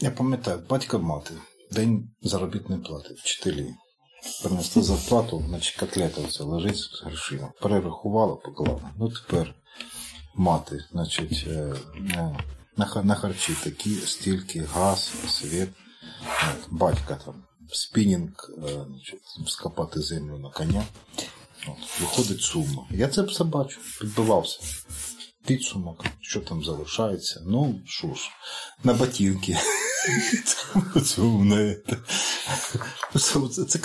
[0.00, 1.34] я пам'ятаю, батько мати,
[1.72, 3.74] день заробітної плати, вчителі.
[4.42, 7.52] Принесли зарплату, значить котлета оця лежить з грошима.
[7.60, 8.90] Перерахувала, поклала.
[8.98, 9.54] Ну тепер
[10.34, 11.74] мати, значить, е,
[12.16, 12.36] е,
[13.04, 15.68] на, харчі такі, стільки, газ, світ.
[16.70, 20.84] Батька там, спінінг, е, значить, скопати землю на коня.
[21.68, 22.86] От, виходить сума.
[22.90, 24.60] Я це все бачу, підбивався.
[25.46, 27.42] Підсумок, що там залишається.
[27.46, 28.30] Ну, що ж,
[28.84, 29.58] на ботинки.
[31.04, 31.76] Сумне.
[33.18, 33.78] Це, це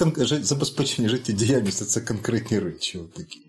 [0.44, 3.00] забезпечення життєдіяльності, це конкретні речі.
[3.16, 3.42] такі.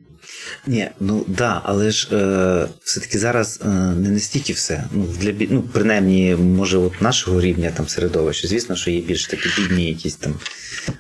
[0.66, 4.85] Ні, ну да, але ж е, все-таки зараз е, не настільки все.
[4.92, 9.48] Ну, для ну, принаймні, може, от нашого рівня там середовища, звісно, що є більш такі
[9.59, 10.35] бідні якісь там.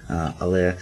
[0.08, 0.74] А, але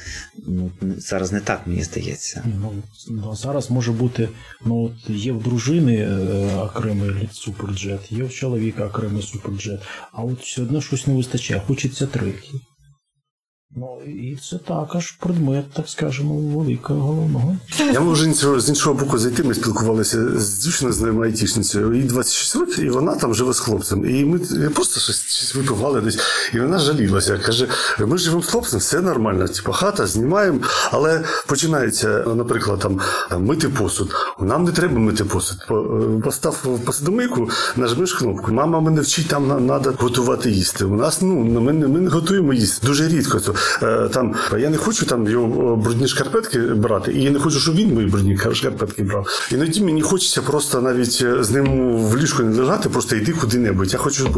[0.47, 2.45] ну, зараз не так, мені здається.
[2.61, 4.29] Ну, ну, зараз може бути,
[4.65, 9.81] ну от є в дружини е, окремий суперджет, є в чоловіка окремий суперджет,
[10.13, 12.61] а от все одно щось не вистачає, хочеться третій.
[13.77, 17.57] Ну, і це також предмет, так скажемо, великого головного.
[17.93, 19.43] Я можу з іншого, боку зайти.
[19.43, 21.95] Ми спілкувалися з дівчиною, з нею айтішницею.
[21.95, 24.11] Їй 26 років, і вона там живе з хлопцем.
[24.11, 24.39] І ми
[24.75, 26.19] просто щось, щось випивали десь,
[26.55, 27.39] і вона жалілася.
[27.39, 29.49] Каже: ми живемо з хлопцем, все нормально.
[29.49, 33.01] Типу, хата знімаємо, але починається, наприклад, там
[33.41, 34.15] мити посуд.
[34.41, 35.59] Нам не треба мити посуд.
[35.69, 38.53] По- Постав посудомийку, нажмеш кнопку.
[38.53, 40.85] Мама мене вчить, там треба готувати їсти.
[40.85, 42.87] У нас ну ми не, ми не готуємо їсти.
[42.87, 43.41] Дуже рідко.
[43.83, 47.61] Е, там я не хочу там його е, брудні шкарпетки брати, і я не хочу,
[47.61, 49.49] щоб він мої брудні шкарпетки брав.
[49.53, 53.93] Іноді мені хочеться просто навіть е, з ним в ліжку не лежати, просто йти куди-небудь.
[53.93, 54.31] Я хочу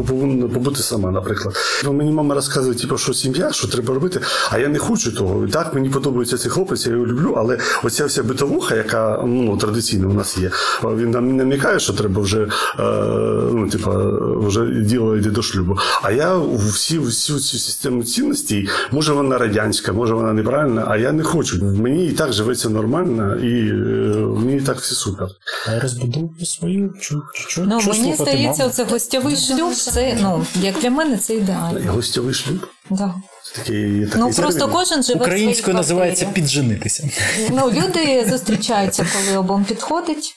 [0.54, 1.56] побути сама, наприклад.
[1.85, 5.46] Ну, мені мама розказує, типу, що сім'я, що треба робити, а я не хочу того.
[5.46, 9.56] І так мені подобається цей хлопець, я його люблю, але оця вся битовуха, яка ну,
[9.56, 10.50] традиційно у нас є,
[10.85, 12.48] він нам намікає, що треба вже,
[13.52, 13.90] ну, типу,
[14.46, 15.78] вже діло йде до шлюбу.
[16.02, 16.38] А я
[16.72, 21.64] всі, всю цю систему цінностей, може вона радянська, може вона неправильна, а я не хочу.
[21.64, 23.75] Мені і так живеться нормально, і е,
[24.40, 25.29] мені і так все супер.
[25.68, 30.46] А я розбудовую свою чу, чу, Ну, чу мені здається, оце гостьовий шлюб, це, ну,
[30.61, 31.92] як для мене, це ідеально.
[31.92, 32.66] гостьовий шлюб.
[32.90, 33.14] Да.
[33.57, 37.09] Такий, такий Ну, просто кожен живе Українською називається підженитися.
[37.51, 40.37] Ну, люди зустрічаються, коли обом підходить.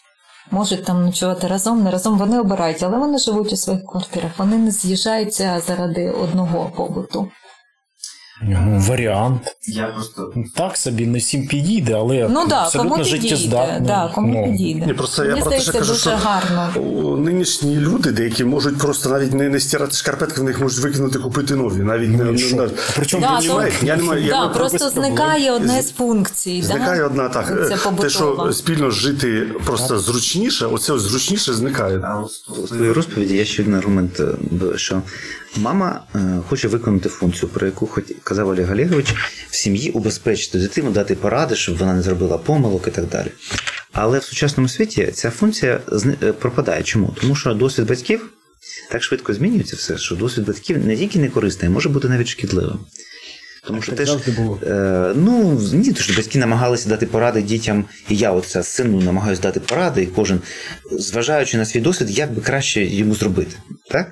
[0.52, 4.32] Можуть там ночувати разом, не разом вони обирають, але вони живуть у своїх квартирах.
[4.38, 7.32] Вони не з'їжджаються заради одного побуту.
[8.41, 9.41] Ну, Варіант.
[9.67, 13.88] Я просто Так собі не всім підійде, але Ну так, абсолютно життєздатний.
[13.88, 14.86] да, кому Ну, підійде.
[14.86, 16.71] Ні, просто я про те, здається, що кажу, дуже що гарно.
[17.17, 21.56] нинішні люди, деякі можуть просто навіть не, не стирати шкарпетки, в них можуть викинути, купити
[21.56, 21.84] нові.
[21.84, 24.38] Навіть Ну, не, і не, не, А при чому Да, то- я не маю- да,
[24.39, 26.62] маю просто зникає одна з функцій.
[26.62, 27.06] Зникає да?
[27.06, 27.48] одна так.
[27.69, 32.00] Це Те, що спільно жити просто зручніше, оце зручніше зникає.
[32.04, 32.24] А
[32.63, 34.26] у своїй розповіді є ще один аргумент, е,
[34.78, 35.02] що
[35.58, 37.89] мама е, хоче виконати функцію, про яку
[38.24, 39.13] казав Олег Олегович,
[39.50, 43.28] в сім'ї убезпечити дитину, дати поради, щоб вона не зробила помилок і так далі.
[43.91, 45.80] Але в сучасному світі ця функція
[46.24, 46.84] е, пропадає.
[46.84, 47.15] Чому?
[47.22, 48.30] Тому що досвід батьків
[48.91, 52.28] так швидко змінюється все, що досвід батьків не тільки не корисний, а може бути навіть
[52.28, 52.80] шкідливим.
[53.67, 54.10] Тому що теж.
[54.67, 59.41] Е, ну, ні, то що батьки намагалися дати поради дітям, і я зараз сину намагаюся
[59.41, 60.41] дати поради, і кожен,
[60.91, 63.56] зважаючи на свій досвід, як би краще йому зробити.
[63.91, 64.12] Так?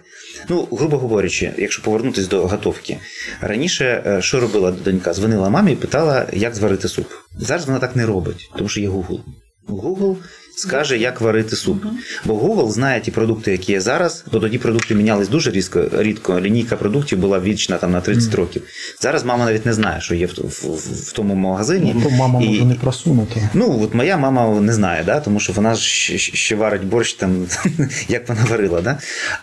[0.50, 2.98] Ну, грубо говорячи, якщо повернутися до готовки,
[3.42, 5.14] раніше е, що робила донька?
[5.14, 7.08] Дзвонила мамі і питала, як зварити суп.
[7.38, 9.20] Зараз вона так не робить, тому що є Google.
[9.68, 10.16] Google
[10.56, 11.84] скаже, як варити суп.
[12.26, 16.40] Бо Google знає ті продукти, які є зараз, бо тоді продукти мінялись дуже різко, рідко.
[16.40, 18.64] Лінійка продуктів була вічна там на 30 років.
[19.02, 21.96] Зараз мама навіть не знає, що є в, в, в, в тому магазині.
[22.04, 23.50] Ну, мама І- може не просунути.
[23.54, 25.20] Ну, от моя мама не знає, да?
[25.20, 27.48] тому що вона ж ще, ще варить борщ там,
[28.08, 28.82] як вона варила.
[28.82, 28.98] Да?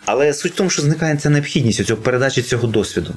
[0.04, 3.14] Але суть в тому, що зникає ця необхідність цього передачі цього досвіду.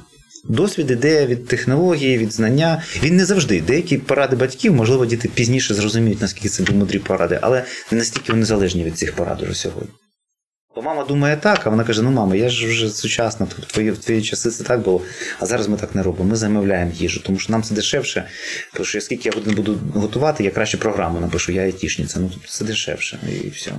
[0.48, 2.82] Досвід іде від технології, від знання.
[3.02, 3.60] Він не завжди.
[3.60, 8.32] Деякі поради батьків, можливо, діти пізніше зрозуміють, наскільки це були мудрі поради, але не настільки
[8.32, 9.90] вони залежні від цих порад уже сьогодні.
[10.76, 13.90] Бо мама думає так, а вона каже: ну мама, я ж вже сучасна, в твої,
[13.90, 15.02] в твої часи це так було,
[15.38, 16.30] а зараз ми так не робимо.
[16.30, 18.24] Ми замовляємо їжу, тому що нам це дешевше.
[18.72, 22.20] Тому що скільки я буду готувати, я краще програму напишу, я айтішниця.
[22.20, 23.72] Ну це дешевше і все.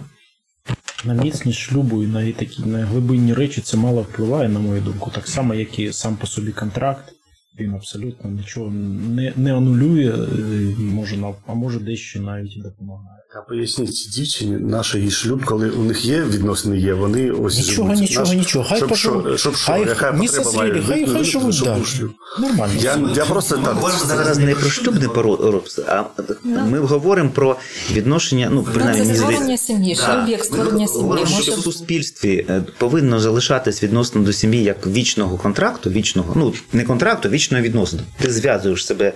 [1.06, 5.12] На міцність шлюбу і на такі на глибинні речі це мало впливає, на мою думку.
[5.16, 7.12] Так само, як і сам по собі контракт.
[7.60, 13.15] Він абсолютно нічого не, не анулює, е, може, а може дещо навіть і допомагає.
[13.38, 17.58] А поясніть цій дівчині, наш її шлюб, коли у них є відносини, є, вони ось
[17.58, 18.02] Нічого, живуть.
[18.02, 18.66] нічого, Наш- нічого.
[18.70, 19.40] Хай щоб, поживуть.
[19.40, 22.12] щоб що, Хай яка потреба має хай- хай виникнути, живуть шлюб?
[22.40, 22.74] Нормально.
[22.82, 23.74] Я, я просто Ми так.
[23.74, 26.04] говоримо зараз не про шлюбне породство, а
[26.44, 27.56] ми говоримо про
[27.94, 31.02] відношення, ну, Ну, принаймні, це створення сім'ї, шлюб як створення сім'ї.
[31.02, 36.34] Говоримо, що Може в суспільстві е, повинно залишатись відносно до сім'ї як вічного контракту, вічного,
[36.36, 38.02] ну не контракту, вічного відносину.
[38.22, 39.14] Ти зв'язуєш себе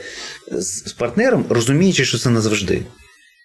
[0.51, 2.81] з з партнером, розуміючи, що це назавжди.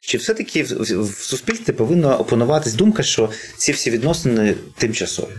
[0.06, 5.32] Чи все-таки в, суспільстві повинна опануватись думка, що ці всі відносини тимчасові?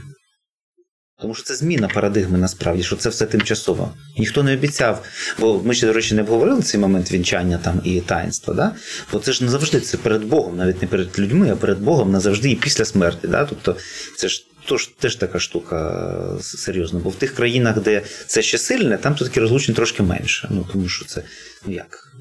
[1.21, 3.93] Тому що це зміна парадигми насправді, що це все тимчасово.
[4.17, 5.04] Ніхто не обіцяв,
[5.39, 8.54] бо ми ще, до речі, не обговорили цей момент вінчання там і таїнства.
[8.54, 8.75] Да?
[9.12, 12.12] Бо це ж не завжди це перед Богом, навіть не перед людьми, а перед Богом
[12.12, 13.28] назавжди і після смерті.
[13.28, 13.45] Да?
[13.45, 13.75] Тобто
[14.15, 16.04] це ж тож, теж така штука
[16.39, 16.99] е, серйозна.
[16.99, 20.47] Бо в тих країнах, де це ще сильне, там все-таки розлучень трошки менше.
[20.51, 21.23] Ну тому що це
[21.65, 22.12] ну як.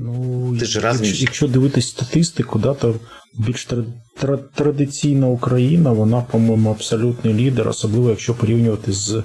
[0.00, 2.94] Ну, Ти ж разом- якщо, якщо дивитись статистику, да, то
[3.38, 3.84] більш тр...
[4.22, 9.22] тра- традиційна Україна, вона, по-моєму, абсолютний лідер, особливо якщо порівнювати з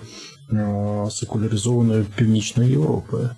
[0.53, 3.29] е, секуляризованою Північною Європою.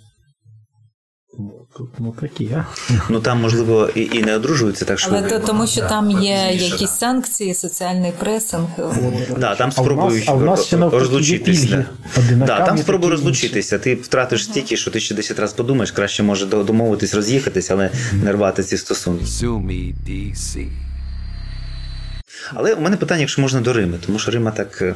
[1.39, 2.65] Ну, Тут ну такі, а?
[3.09, 6.49] Ну там, можливо, і, і не одружуються так що Але то тому, що там є
[6.51, 8.67] якісь санкції, соціальний пресинг.
[9.37, 10.29] Да, там спробують
[10.99, 11.85] розлучитися.
[12.31, 13.79] Да, там спробуй розлучитися.
[13.79, 17.89] Ти втратиш стільки, що ти ще 10 разів подумаєш, краще може до- домовитись, роз'їхатись, але
[18.23, 19.25] не рвати ці стосунки.
[22.53, 24.81] Але у мене питання, якщо можна до Рими, тому що Рима так.
[24.81, 24.95] е,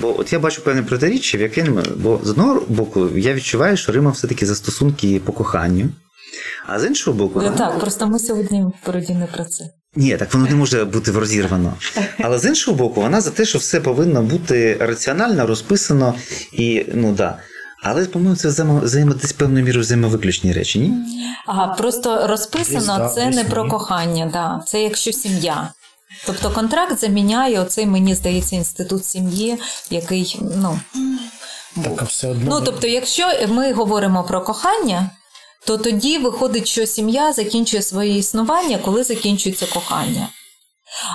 [0.00, 3.92] Бо от я бачу певне протиріччя, в якому, бо з одного боку я відчуваю, що
[3.92, 5.88] Рима все-таки за стосунки по коханню,
[6.66, 9.64] а з іншого боку, Ну, Так, просто ми сьогодні в не про це.
[9.96, 11.74] Ні, так воно не може бути розірвано.
[12.20, 16.14] Але з іншого боку, вона за те, що все повинно бути раціонально, розписано
[16.52, 17.38] і ну да.
[17.82, 20.92] Але, по-моєму, це взаємо, взаємо десь певною мірою взаємовиключні речі, ні?
[21.46, 24.62] Ага, просто Десь розписано да, це не про кохання, да.
[24.66, 25.68] це якщо сім'я.
[26.26, 29.58] Тобто контракт заміняє оцей, мені здається, інститут сім'ї,
[29.90, 30.80] який, ну,
[31.84, 32.44] Так, а все одно.
[32.50, 35.10] Ну, тобто, якщо ми говоримо про кохання,
[35.66, 40.28] то тоді виходить, що сім'я закінчує своє існування, коли закінчується кохання.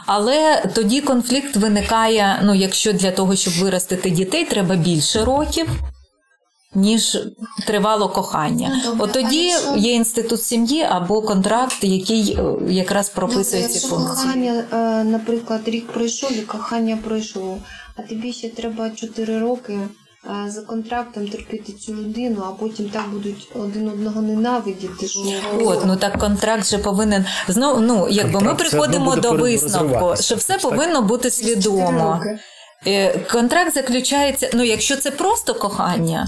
[0.06, 5.70] Але тоді конфлікт виникає, ну, якщо для того, щоб виростити дітей, треба більше років,
[6.76, 7.18] ніж
[7.68, 8.82] тривало кохання.
[8.86, 14.28] Ну, От тоді а є інститут сім'ї або контракт, який е, якраз прописує ці функції.
[14.28, 17.58] кохання, е, наприклад, рік пройшов і кохання пройшло,
[17.96, 23.10] а тобі ще треба 4 роки е, за контрактом терпіти цю людину, а потім так
[23.12, 25.08] будуть один одного ненавидіти.
[25.08, 25.20] Що...
[25.60, 27.80] От, ну так контракт же повинен знову.
[27.80, 30.62] Ну якби ми Контракт одно приходимо до висновку, що все Так.
[30.62, 32.22] повинно бути свідомо.
[33.32, 34.50] Контракт заключається.
[34.54, 36.28] Ну, якщо це просто кохання,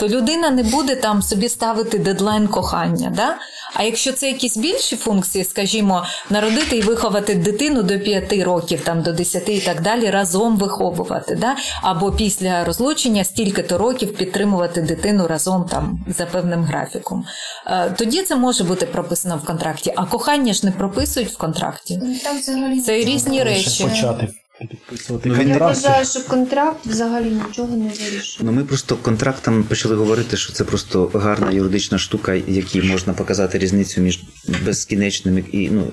[0.00, 3.12] то людина не буде там собі ставити дедлайн кохання.
[3.16, 3.36] Да?
[3.74, 9.02] А якщо це якісь більші функції, скажімо, народити і виховати дитину до 5 років, там
[9.02, 11.56] до 10 і так далі, разом виховувати, да?
[11.82, 17.24] або після розлучення стільки-то років підтримувати дитину разом там за певним графіком.
[17.66, 22.00] Е, Тоді це може бути прописано в контракті, а кохання ж не прописують в контракті.
[22.02, 22.40] Ну, Там
[22.80, 23.84] Це різні речі.
[23.84, 24.28] почати
[24.66, 28.38] підписувати Я вважаю, що контракт взагалі нічого не вирішує.
[28.40, 33.58] Ну ми просто контрактом почали говорити, що це просто гарна юридична штука, якій можна показати
[33.58, 34.20] різницю між
[34.64, 35.86] безкінечними і ну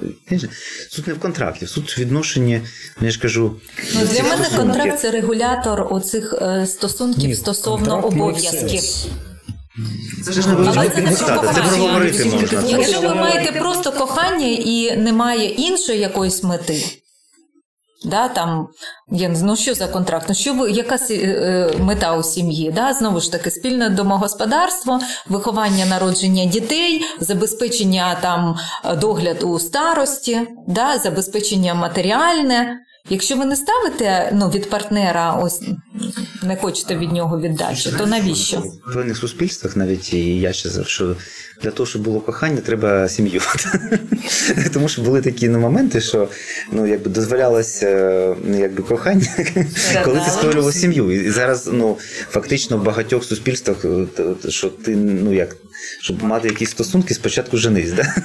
[0.89, 2.61] суть не в контракті, суть в відношенні,
[3.01, 3.55] ну, я ж кажу.
[3.95, 4.57] Ну, для мене стосунків.
[4.57, 8.81] контракт це регулятор оцих е, стосунків Ні, стосовно обов'язків.
[8.81, 10.31] це.
[10.31, 12.63] Ж не Але це не про підписати, це проговорити можна.
[12.67, 16.83] Якщо ви маєте просто кохання і немає іншої якоїсь мети.
[18.03, 18.67] Да, там,
[19.11, 20.25] я не знаю, ну що за контракт?
[20.29, 22.71] Ну, що ви, яка е, мета у сім'ї?
[22.71, 22.93] Да?
[22.93, 30.97] Знову ж таки, спільне домогосподарство, виховання народження дітей, забезпечення там е, догляду у старості, да?
[30.97, 32.79] забезпечення матеріальне.
[33.09, 35.61] Якщо ви не ставите ну, від партнера, ось
[36.43, 38.59] не хочете від нього віддачі, то навіщо?
[38.59, 41.15] В певних суспільствах навіть і я ще що
[41.61, 43.41] для того, щоб було кохання, треба сім'ю.
[44.73, 46.27] Тому що були такі ну, моменти, що
[46.71, 49.27] ну, якби дозволялося ну, якби, кохання,
[50.03, 51.11] коли ти створював сім'ю.
[51.11, 51.97] І зараз ну,
[52.29, 54.05] фактично в багатьох суспільствах, е,
[54.49, 55.55] що ти ну як.
[56.01, 58.15] Щоб мати якісь стосунки, спочатку женись, да?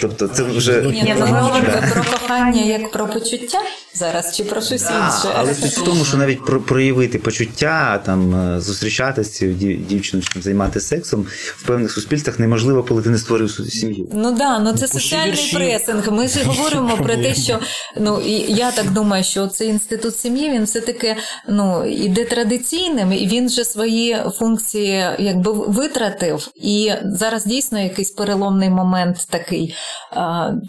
[0.00, 3.58] Тобто це вже Ні, ви говорите про кохання як про почуття
[3.94, 5.28] зараз чи про щось інше?
[5.34, 9.86] Але суть в тому, що навіть про проявити почуття, там е, зустрічатися з цією дів-
[9.86, 14.08] дівчиною, займатися сексом в певних суспільствах неможливо, коли ти не створив сім'ю.
[14.12, 16.12] Ну да, ну це соціальний пресинг.
[16.12, 17.58] Ми ж говоримо про те, що
[18.00, 21.16] ну і я так думаю, що цей інститут сім'ї він все таки
[21.48, 26.48] ну іде традиційним, і він вже свої функції якби витратив.
[26.54, 29.74] І зараз дійсно якийсь переломний момент такий,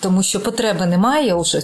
[0.01, 1.61] тому що потреби немає уже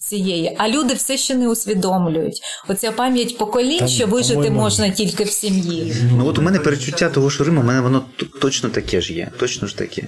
[0.00, 2.40] цієї, а люди все ще не усвідомлюють.
[2.68, 5.96] Оця пам'ять поколінь, Та, що вижити можна тільки в сім'ї.
[6.12, 8.04] Ну от у мене перечуття того, що Рим, у мене воно
[8.40, 9.30] точно таке ж є.
[9.38, 10.02] Точно ж таке.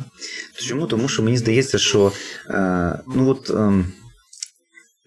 [0.69, 0.87] Чому?
[0.87, 2.13] Тому що мені здається, що
[2.51, 3.85] е, ну от, е,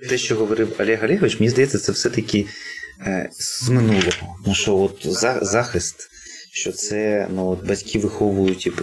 [0.09, 2.45] те, що говорив Олег Олегович, мені здається, це все-таки
[2.99, 4.35] е, з минулого.
[4.45, 5.07] Ну що от
[5.41, 6.09] захист.
[6.55, 8.73] Що це ну, от батьки виховують, і е,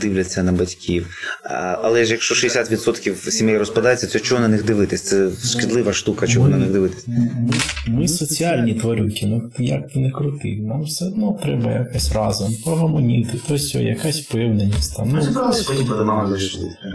[0.00, 1.06] дивляться на батьків.
[1.44, 5.02] А, але ж якщо 60% сімей розпадається, то чого на них дивитись?
[5.02, 7.04] Це шкідлива штука, чого на них дивитись.
[7.06, 7.54] Ми,
[7.88, 10.56] ми соціальні тварюки, ну як ти не крути.
[10.56, 15.08] Нам все одно треба якось разом погомоніти, то все, якась впевненість там.
[15.08, 15.20] Ну,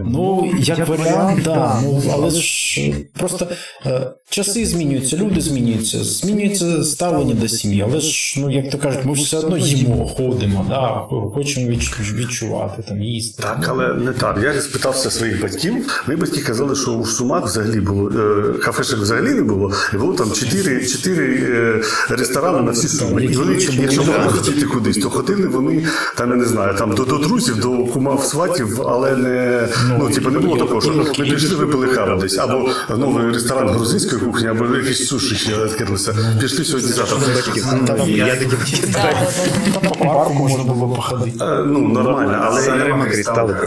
[0.05, 1.81] Ну, як варіант, да.
[1.83, 2.81] Ну, але ж
[3.13, 3.47] просто
[3.85, 7.81] е, часи змінюються, люди змінюються, змінюється ставлення до сім'ї.
[7.87, 11.67] Але ж, ну, як то кажуть, ми все одно їмо, ходимо, да, хочемо
[12.13, 13.43] відчувати, там, їсти.
[13.43, 14.39] Так, але не так.
[14.43, 16.03] Я спитався своїх батьків.
[16.07, 20.13] Мої батьки казали, що у Сумах взагалі було е, кафешок взагалі не було, і було
[20.13, 23.23] там чотири, чотири е, ресторани на всі суми.
[23.23, 27.05] І вони, якщо мали хотіти кудись, то ходили вони там, я не знаю, там до,
[27.05, 29.67] до друзів, до кумав сватів, але не
[29.99, 34.21] ну, типу, не було такого, що ми пішли, випили каву десь, або новий ресторан грузинської
[34.21, 36.15] кухні, або якісь суші ще відкрилися.
[36.41, 37.17] Пішли сьогодні завтра.
[37.27, 39.27] Я такі Да, да,
[39.73, 39.86] да, да.
[39.89, 41.37] По парку можна було походити.
[41.41, 42.61] Е, Ну, нормально, але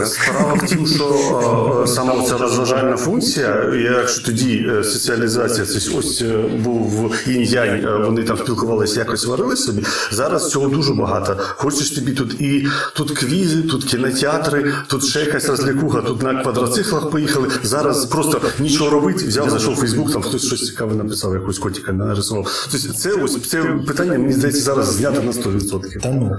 [0.05, 6.23] справа в тім, що е, саме ця розважальна функція, якщо тоді е, соціалізація, це ось
[6.63, 9.83] був інь-янь, вони там спілкувалися, якось варили собі.
[10.11, 11.37] Зараз цього дуже багато.
[11.39, 17.09] Хочеш тобі тут і тут квізи, тут кінотеатри, тут ще якась розлікуха, тут на квадроциклах
[17.09, 17.47] поїхали.
[17.63, 21.91] Зараз просто нічого робити, взяв, зайшов у Фейсбук, там хтось щось цікаве написав, якусь котика
[21.93, 22.67] нарисував.
[22.71, 26.01] Тобто це ось це питання, мені здається, зараз знято на 100%.
[26.11, 26.37] Та ну.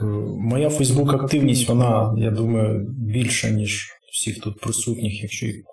[0.00, 0.04] е,
[0.38, 5.64] Моя Фейсбук-активність, вона, я думаю, більша, ніж всіх тут присутніх, якщо їх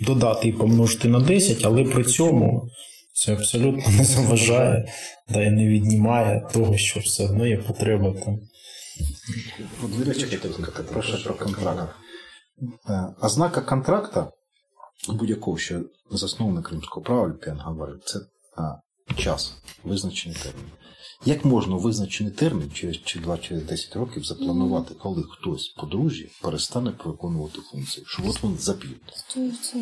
[0.00, 2.68] додати і помножити на 10, але при цьому
[3.12, 4.92] це абсолютно не заважає,
[5.28, 8.38] да і не віднімає того, що все одно є потреба там.
[10.92, 11.94] Прошу про контракт.
[12.88, 14.28] Е, Ознака контракта
[15.08, 15.80] будь-якого ще
[16.10, 18.20] засновника римського права, Люпіан говорив, це
[18.56, 18.74] а,
[19.16, 19.54] час,
[19.84, 20.70] визначений термін.
[21.24, 26.92] Як можна визначений термін через чи 2 через 10 років запланувати, коли хтось подружжя перестане
[27.04, 28.06] виконувати функції?
[28.08, 29.00] Що от він запів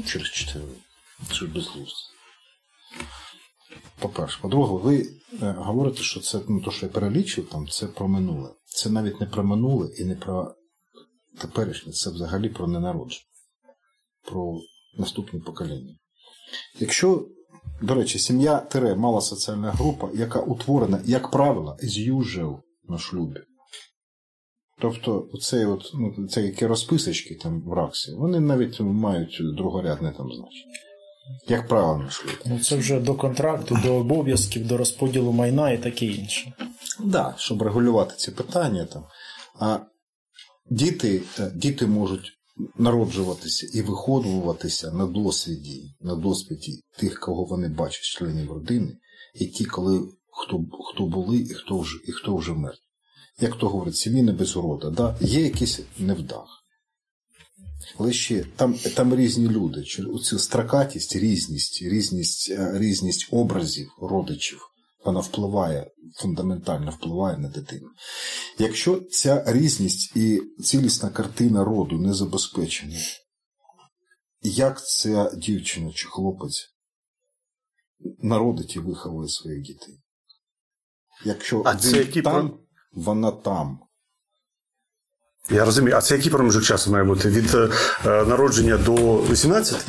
[0.07, 0.81] через 4 роки.
[1.29, 1.97] Це безглуздо.
[3.99, 5.09] По-перше, по-друге, ви
[5.43, 8.51] е, говорите, що це ну, то, що я перелічив, там, це про минуле.
[8.65, 10.55] Це навіть не про минуле і не про
[11.39, 13.25] теперішнє, це взагалі про ненародження,
[14.23, 14.61] про
[14.99, 15.97] наступні покоління.
[16.81, 17.29] Якщо,
[17.83, 22.59] до речі, сім'я тире мала соціальна група, яка утворена, як правило, з usual
[22.89, 23.41] на шлюбі.
[24.81, 30.27] Тобто, оцей от, ну, це які розписочки там в раксі, вони навіть мають другорядне там
[30.27, 30.75] значення.
[31.49, 32.37] Як правило, на шлюбі.
[32.47, 36.53] Ну це вже до контракту, до обов'язків, до розподілу майна і таке інше.
[37.01, 39.05] Да, щоб регулювати ці питання там.
[39.61, 39.79] А
[40.71, 42.36] діти, е, діти можуть
[42.79, 48.97] народжуватися і виходуватися на досвіді, на досвіді тих, кого вони бачать, членів родини,
[49.35, 52.87] і ті, коли хто, хто були і хто вже, і хто вже мертвий.
[53.41, 55.17] Як то говорить, сім'ї без урода, да?
[55.21, 56.63] є якийсь невдах.
[57.99, 59.85] Але ще там, там різні люди.
[60.15, 64.61] Оцю строкатість, різність, різність, е, різність образів родичів,
[65.07, 67.89] вона впливає, фундаментально впливає на дитину.
[68.59, 72.99] Якщо ця різність і цілісна картина роду не забезпечена,
[74.43, 76.69] як ця дівчина чи хлопець
[78.19, 80.01] народить і виховує своїх дітей?
[81.25, 82.59] Якщо А це який там, про-
[82.93, 83.79] вона там.
[85.51, 87.29] Я розумію, а це який проміжок часу має бути?
[87.29, 87.69] Від е,
[88.05, 89.87] народження до 18?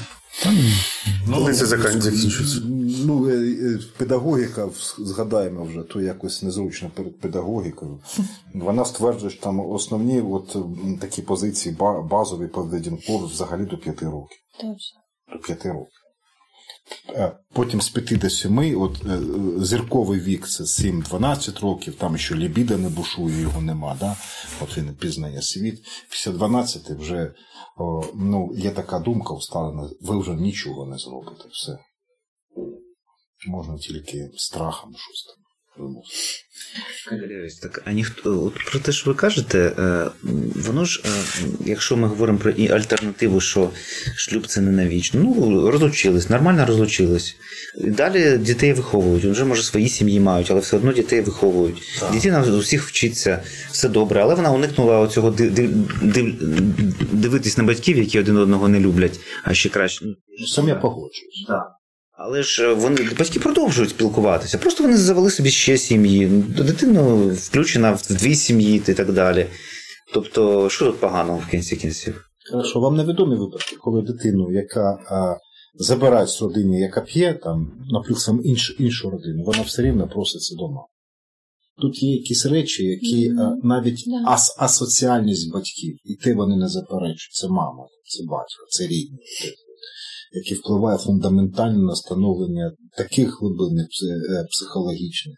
[1.34, 2.12] Коли це закінчиться?
[2.12, 2.62] закінчується?
[3.06, 8.00] Ну, е, е, педагогіка, згадаємо вже, то якось незручно перед педагогікою.
[8.54, 10.58] Вона стверджує, що там основні от,
[11.00, 11.78] такі позиції
[12.10, 14.38] базові поведінкові взагалі до п'яти років.
[14.62, 15.00] Точно.
[15.34, 15.97] До п'яти років.
[17.10, 19.20] Е, Потім з 5 до 7, от е,
[19.66, 23.98] зірковий вік це 7-12 років, там ще лібіда не бушує, його нема.
[24.00, 24.18] Да?
[24.62, 25.86] От він пізнає світ.
[26.10, 27.34] Після 12 вже
[27.78, 31.44] о, ну, є така думка усталена, ви вже нічого не зробите.
[31.52, 31.78] Все.
[33.48, 35.47] Можна тільки страхом щось там
[35.78, 36.48] примусити.
[37.62, 40.08] Так, а ніхто от про те, що ви кажете, е,
[40.56, 41.10] воно ж, е,
[41.66, 43.70] якщо ми говоримо про альтернативу, що
[44.16, 47.36] шлюб це не навічно, ну розлучились, нормально розлучились.
[47.78, 49.24] І Далі дітей виховують.
[49.24, 51.82] Вони Вже може свої сім'ї мають, але все одно дітей виховують.
[52.14, 55.36] Дитина з усіх вчиться, все добре, але вона уникнула цього
[57.12, 60.06] дивитись на батьків, які один одного не люблять, а ще краще.
[60.48, 61.46] Сам я погоджуюсь.
[61.48, 61.78] Так.
[62.18, 64.58] Але ж е, вони батьки продовжують спілкуватися.
[64.58, 66.28] Просто вони завели собі ще сім'ї.
[66.58, 69.46] Дитина включена в дві сім'ї і так далі.
[70.14, 72.26] Тобто, що тут поганого в кінці кінців?
[72.52, 75.36] Хорошо, вам невідомі випадки, коли дитину, яка а,
[75.76, 80.82] забирають з родини, яка п'є, там, наприклад, іншу, іншу родину, вона все рівно проситься дома.
[81.82, 84.32] Тут є якісь речі, які а, навіть Да.
[84.32, 87.34] ас, асоціальність батьків, і те вони не заперечують.
[87.34, 89.20] Це мама, це батько, це рідні,
[90.32, 95.38] які впливає фундаментально на становлення таких глибинних е, психологічних,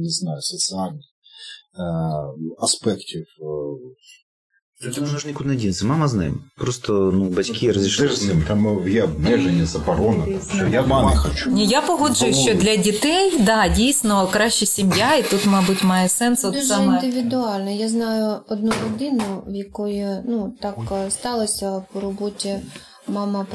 [0.00, 1.04] не знаю, соціальних
[1.78, 1.82] е,
[2.58, 3.24] аспектів
[4.82, 5.86] е, Це воно ж нікуди не дінеться.
[5.86, 6.44] Мама з ним.
[6.56, 7.72] Просто ну, батьки
[8.28, 8.44] ним?
[8.48, 10.24] Там є обмеження, заборона,
[10.54, 11.50] що я не хочу.
[11.50, 16.44] Ні, я погоджуюсь, що для дітей да, дійсно краще сім'я, і тут, мабуть, має сенс
[16.44, 17.04] от Дуже саме.
[17.04, 17.70] індивідуально.
[17.70, 22.56] Я знаю одну родину, в якої ну так е, сталося по роботі.
[23.10, 23.46] Мама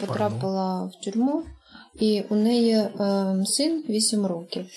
[0.00, 1.42] потрапила в тюрму,
[2.00, 2.90] і у неї е,
[3.46, 4.62] син 8 років.
[4.64, 4.68] Е,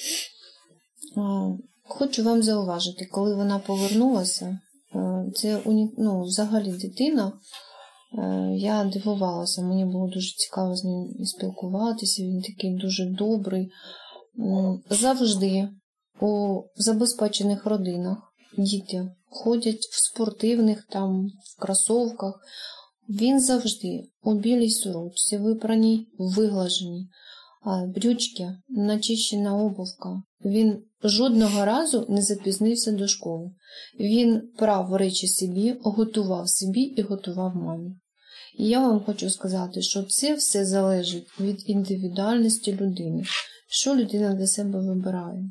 [1.84, 4.60] хочу вам зауважити, коли вона повернулася,
[4.96, 5.62] е, це
[5.98, 7.32] ну, взагалі дитина.
[8.56, 12.24] Я дивувалася, мені було дуже цікаво з ним спілкуватися.
[12.24, 13.72] Він такий дуже добрий.
[14.90, 15.70] Завжди
[16.20, 18.18] у забезпечених родинах
[18.58, 22.40] діти ходять в спортивних там, в кросовках.
[23.10, 27.08] Він завжди у білій сорочці, випраній, виглаженій,
[27.88, 30.22] брючки, начищена обувка.
[30.46, 33.52] Він жодного разу не запізнився до школи.
[34.00, 37.96] Він прав речі собі, готував собі і готував мамі.
[38.58, 43.24] І я вам хочу сказати, що це все залежить від індивідуальності людини,
[43.70, 45.44] що людина для себе вибирає.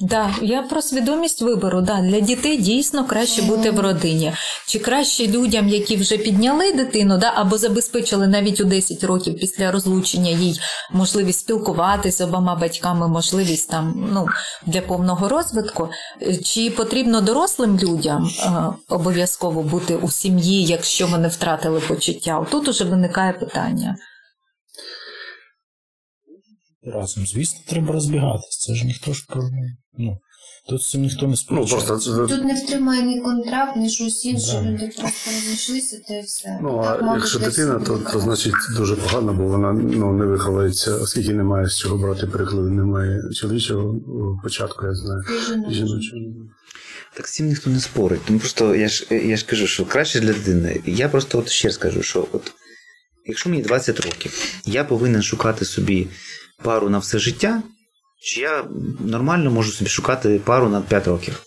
[0.00, 1.80] Да, я про свідомість вибору.
[1.80, 4.32] Да, для дітей дійсно краще бути в родині.
[4.66, 9.72] Чи краще людям, які вже підняли дитину, да, або забезпечили навіть у 10 років після
[9.72, 14.26] розлучення їй можливість спілкуватися з обома батьками, можливість там ну
[14.66, 15.88] для повного розвитку.
[16.44, 18.50] Чи потрібно дорослим людям е,
[18.88, 22.46] обов'язково бути у сім'ї, якщо вони втратили почуття?
[22.50, 23.96] Тут уже виникає питання.
[26.86, 28.66] Разом, звісно, треба розбігатися.
[28.66, 29.42] Це ж ніхто ж про.
[29.98, 30.18] Ну,
[30.68, 34.24] тут з цим ніхто не Ну, просто це- Тут не втримає ні контракт, ні щось
[34.24, 34.62] інше, Да.
[34.62, 36.58] люди просто розійшлися, та й все.
[36.62, 40.94] Ну, а мабуть, якщо дитина, то, то значить дуже погано, бо вона ну, не виховується,
[40.94, 44.00] оскільки немає з чого брати приклади, немає чоловічого
[44.42, 45.22] початку, я знаю,
[45.70, 46.20] і жіночого.
[47.16, 48.20] Так з цим ніхто не спорить.
[48.26, 50.80] Тому просто я ж я ж кажу, що краще для дитини.
[50.86, 52.52] Я просто от ще раз кажу, що от
[53.26, 56.08] якщо мені 20 років, я повинен шукати собі
[56.62, 57.62] пару на все життя,
[58.22, 58.64] чи я
[59.00, 61.44] нормально можу собі шукати пару на 5 років.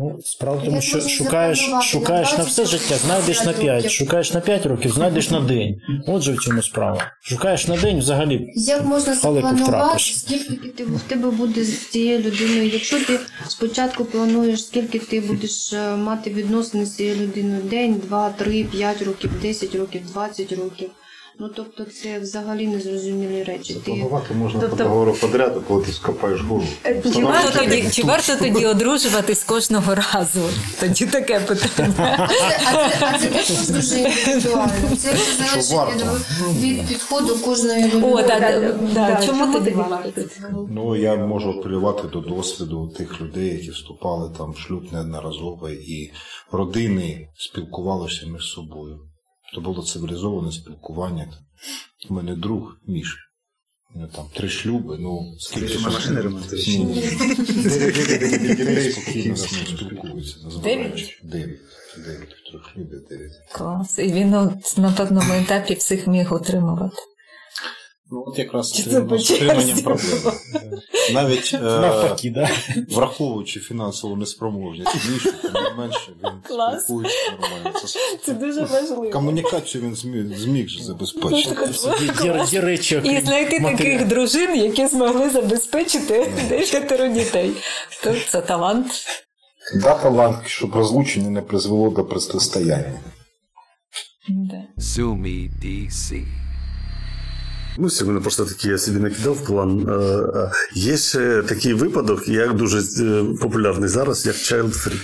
[0.00, 4.40] Ну, справа в тому, що шукаєш, шукаєш на все життя, знайдеш на 5, шукаєш на
[4.40, 5.80] 5 років, знайдеш на день.
[6.06, 7.12] Отже, в цьому справа.
[7.22, 8.52] Шукаєш на день взагалі.
[8.54, 12.68] Як можна запланувати, скільки ти в тебе буде з цією людиною?
[12.68, 18.30] Якщо ти спочатку плануєш, скільки ти будеш е, мати відносини з цією людиною день, два,
[18.30, 20.90] три, п'ять років, 10 років, 20 років.
[21.40, 23.74] Ну тобто це взагалі незрозумілі речі.
[23.74, 26.66] Ти Запланувати можна Тобто- по договору подряду, коли ти скопаєш голову.
[27.14, 30.40] Чи варто тоді, чи варто тоді одружуватись кожного разу?
[30.80, 32.28] Тоді таке питання.
[33.02, 34.96] А, це, також дуже індивідуально.
[34.98, 36.04] Це залежить
[36.60, 38.74] від, підходу кожної людини.
[39.26, 40.22] Чому тоді варто?
[40.70, 46.12] Ну, я можу апелювати до досвіду тих людей, які вступали там в шлюб неодноразово, і
[46.52, 49.00] родини спілкувалися між собою.
[49.54, 51.32] То було цивілізоване спілкування.
[52.10, 53.28] У мене друг Міш.
[54.14, 56.68] Там три шлюби, ну скільки Ти машини ремонтують.
[56.68, 57.00] Ні, ні.
[57.62, 60.36] Дев'ять дітей спокійно з ним спілкуються.
[60.62, 61.20] Дев'ять?
[61.22, 61.60] Дев'ять.
[61.96, 62.36] Дев'ять.
[62.50, 63.32] Трьох шлюбів дев'ять.
[63.52, 63.98] Клас.
[63.98, 66.96] І він напевно, на певному етапі всіх міг утримувати.
[68.10, 70.32] Ну, от якраз Чи це це з черзі проблеми.
[71.12, 72.50] Навіть е, Навпаки, да?
[72.90, 74.92] враховуючи фінансову неспроможність
[75.42, 76.30] тим не менше він
[76.80, 77.80] спілкується нормально.
[77.86, 79.10] Це Це дуже важливо.
[79.10, 81.70] комунікацію він зміг, зміг же забезпечити.
[82.24, 82.60] Є, є
[83.04, 87.52] І знайти таких дружин, які змогли забезпечити дев'ятеро дітей.
[88.04, 88.86] То це талант.
[89.82, 93.00] Да, талант, щоб розлучення не призвело до протистояння.
[94.28, 94.62] Да.
[95.64, 96.24] DC.
[97.80, 99.88] Ну, сьогодні просто такий я собі накидав план.
[99.88, 99.92] Е,
[100.38, 105.00] е, Є ще такий випадок, як дуже е, популярний зараз, як child free.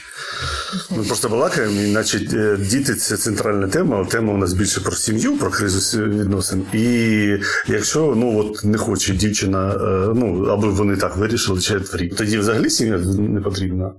[0.97, 4.81] Ми просто балакаємо, і значить, е, діти це центральна тема, але тема у нас більше
[4.81, 6.63] про сім'ю, про кризу відносин.
[6.73, 6.87] І
[7.69, 9.75] якщо ну от не хоче дівчина,
[10.17, 13.93] ну або вони так вирішили, child free, тоді взагалі сім'я не потрібна.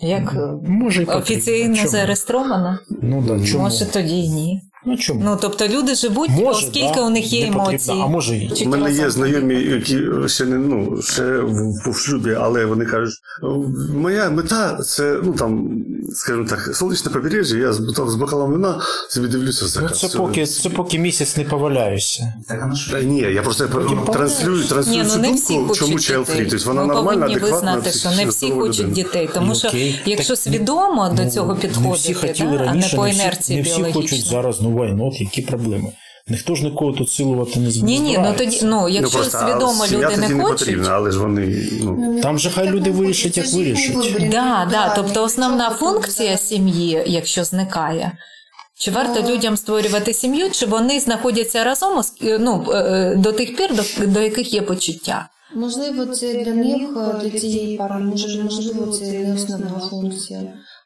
[0.00, 1.88] Як Може, офіційно Чому?
[1.88, 2.78] зареєстровано?
[3.02, 3.64] Ну, да, чому?
[3.64, 4.60] Може тоді й ні.
[4.84, 5.20] Ну, чому?
[5.24, 8.00] Ну тобто люди живуть, Може, оскільки да, у них є емоції.
[8.02, 12.34] А може і У мене є знайомі, які ще не ну ще в, в шлюбі,
[12.40, 13.14] але вони кажуть,
[13.94, 15.70] моя мета це ну там,
[16.14, 17.56] скажімо так, сонячне побережжя.
[17.56, 21.36] Я з, там, з бокалом вина собі дивлюся за Ну, це поки, це поки місяць
[21.36, 22.32] не поваляюся.
[22.90, 23.66] Та ні, я просто
[24.12, 26.26] транслюю, транслюю Ні, ну цю не всі думку, чому хочуть child free.
[26.36, 26.46] дітей.
[26.50, 27.74] Тобто вона Ми нормальна, повинні адекватна.
[27.76, 28.94] визнати, що не всі хочуть людина.
[28.94, 29.30] дітей.
[29.34, 30.00] Тому Ну, що окей.
[30.06, 32.16] якщо Так, свідомо до Ну, цього підходити,
[32.68, 34.60] а не по інерції не всі хочуть зараз.
[34.60, 35.92] Ну, вайнот, які проблеми?
[36.28, 40.16] Ніхто ж нікого тут силувати не Ні, ні, ну тоді, ну якщо просто, свідомо люди
[40.16, 40.58] тоді не хочуть.
[40.58, 44.28] потрібна, але ж вони ну, Там же хай люди вирішать, як вирішать.
[44.30, 48.12] Да, да, тобто основна функція сім'ї, якщо зникає.
[48.78, 52.02] Чи варто людям створювати сім'ю, чи вони знаходяться разом
[52.40, 55.28] ну, е, е, до тих пір, до, до яких є почуття?
[55.54, 56.88] Можливо, це для них,
[57.22, 57.94] для цієї пари,
[58.42, 60.40] можливо, це не основна функція,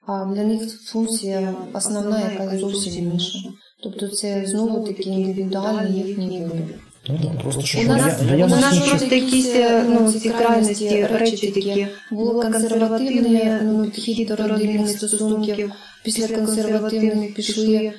[0.07, 3.39] а для них функція основна, яка зовсім інша.
[3.83, 6.79] Тобто це знову таки індивідуальний їхній вибір.
[7.09, 9.55] Ну, да, просто що У нас, ная- у нас просто якісь
[9.89, 11.87] ну, ці крайності, речі такі.
[12.11, 15.73] Було консервативне ну, підхід до родинних стосунків.
[16.03, 17.93] Після консервативних пішли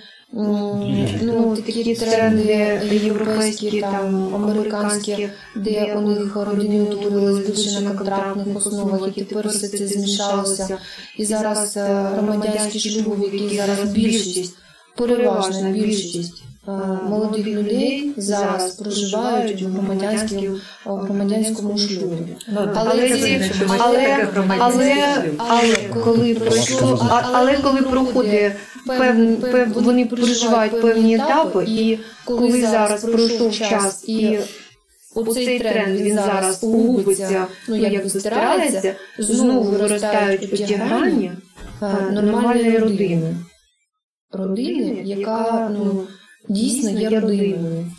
[1.21, 9.17] ну, такі тренди європейські, там, американські, де у них родини утворились більше на контрактних основах,
[9.17, 10.77] і тепер все це змішалося.
[11.17, 14.55] І зараз е, громадянські шлюби, яких зараз більшість,
[14.97, 16.71] переважна більшість е,
[17.09, 20.41] молодих людей зараз проживають в громадянському,
[20.85, 22.35] в громадянському шлюбі.
[22.75, 24.27] Але, ці- але,
[24.59, 24.95] але,
[25.37, 28.51] але коли пройшло, але коли проходить
[28.87, 34.39] пев, пев, вони переживають певні етапи, і коли зараз пройшов час і
[35.15, 41.31] оцей тренд він зараз угубиться, ну якби стирається, знову виростають грані
[41.81, 43.35] е, нормальної родини.
[44.31, 46.07] Родини, яка ну,
[46.49, 47.91] дійсно є родиною.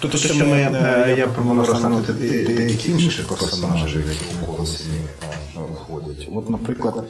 [0.00, 5.00] Тут ще ми, е, я пропоную розглянути де- деякі інші персонажі, які в коло сім'ї
[5.56, 6.26] е.
[6.34, 7.04] От, наприклад,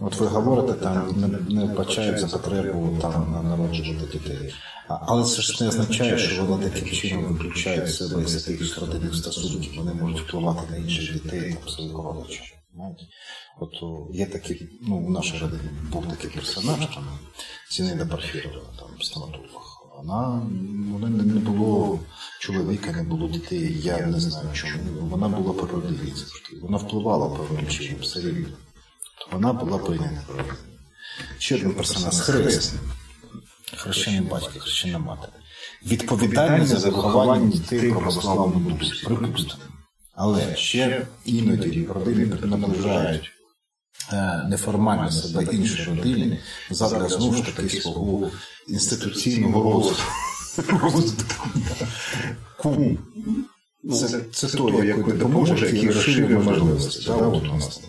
[0.00, 4.54] от ви говорите, там не, не вбачають за потребу там народжувати дітей.
[4.88, 9.72] Але це ж не означає, що вони таким чином виключають себе з якихось родинних стосунків,
[9.76, 12.42] вони можуть впливати на інших дітей, там своїх родичів.
[12.74, 13.02] Знаєте?
[13.60, 17.18] От о, є такі, ну, у нашій родині був такий персонаж, там,
[17.70, 19.80] Зінаїда Парфірова, там, стоматолог.
[19.96, 20.42] Вона
[20.92, 22.00] вона не не було
[22.40, 23.80] чоловіка, не було дітей.
[23.82, 25.00] Я не знаю чому.
[25.00, 26.60] Вона була по завжди.
[26.62, 28.56] Вона впливала певним чином все рівно.
[29.32, 30.54] Вона була прийнята по.
[31.38, 32.82] Ще один персонаж хресний.
[33.76, 35.28] Хрещений батько, хрещена мати.
[35.86, 39.06] Відповідальність за виховання дітей в православному дусі.
[39.06, 39.62] Припустимо.
[40.22, 43.30] Але ще іноді родини наближають
[44.12, 46.38] е, неформально себе інші родини
[46.70, 48.30] задля знову ж таки свого
[48.68, 49.92] інституційного
[50.68, 51.48] розвитку.
[52.58, 52.98] Кум.
[53.92, 57.06] Це, це той, який допоможе, який розширює можливості.
[57.06, 57.80] Да, от у нас.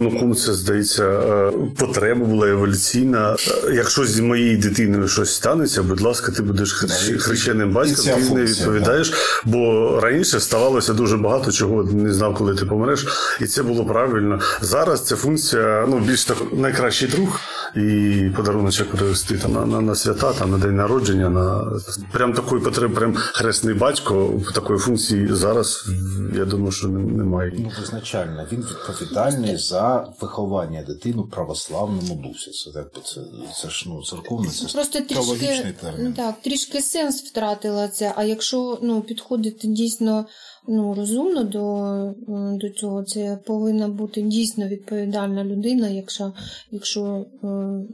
[0.00, 3.36] Ну, кому це здається, е, потреба була еволюційна.
[3.64, 8.34] Е, Якщо з моєю дитиною щось станеться, будь ласка, ти будеш хрещ- хрещеним батьком, ти
[8.34, 9.12] не відповідаєш.
[9.44, 13.06] Бо раніше ставалося дуже багато чого, не знав, коли ти помреш,
[13.40, 14.40] і це було правильно.
[14.60, 17.40] Зараз ця функція ну, більш так найкращий друг
[17.76, 21.28] і подаруночок привезти там, на, на, на свята, там, на день народження.
[21.28, 21.64] На...
[22.12, 25.88] Прям такої потреби, прям хресний батько такої функції зараз,
[26.36, 27.52] я думаю, що немає.
[27.58, 32.50] Ну, визначально, він відповідальний за виховання дитини в православному дусі.
[32.50, 33.20] Це, якби це,
[33.62, 36.12] це ж ну, церковне, це Просто трішки, термін.
[36.12, 38.12] так, трішки сенс втратила це.
[38.16, 40.26] А якщо ну, підходити дійсно
[40.68, 42.14] ну, розумно до,
[42.58, 46.32] до цього, це повинна бути дійсно відповідальна людина, якщо,
[46.70, 47.46] якщо е,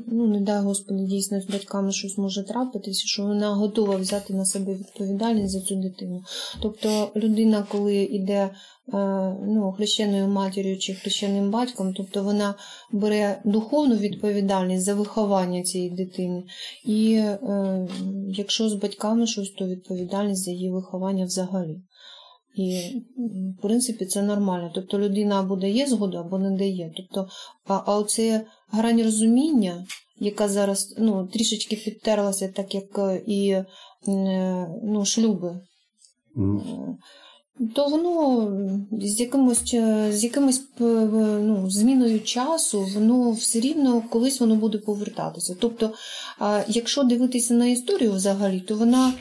[0.06, 4.44] ну, не дай Господи, дійсно з батьками щось може трапитися, що вона готова взяти на
[4.44, 6.22] себе відповідальність за цю дитину.
[6.62, 8.50] Тобто людина, коли йде е,
[9.46, 12.54] ну, хрещеною матір'ю чи хрещеним батьком, тобто вона
[12.92, 16.42] бере духовну відповідальність за виховання цієї дитини.
[16.84, 17.88] І е,
[18.28, 21.80] якщо з батьками щось, то відповідальність за її виховання взагалі.
[22.54, 23.02] І,
[23.58, 24.70] в принципі, це нормально.
[24.74, 26.92] Тобто людина або дає згоду, або не дає.
[26.96, 27.28] Тобто,
[27.66, 29.86] а, а оце грань розуміння,
[30.18, 33.66] яка зараз ну, трішечки підтерлася, так як е, і е,
[34.82, 35.60] ну, шлюби
[36.34, 36.98] Мгм.
[37.74, 38.52] то воно
[38.92, 39.74] з якимось,
[40.10, 45.56] з якимось ну, зміною часу, воно все рівно колись воно буде повертатися.
[45.60, 45.92] Тобто,
[46.38, 49.12] а, якщо дивитися на історію взагалі, то вона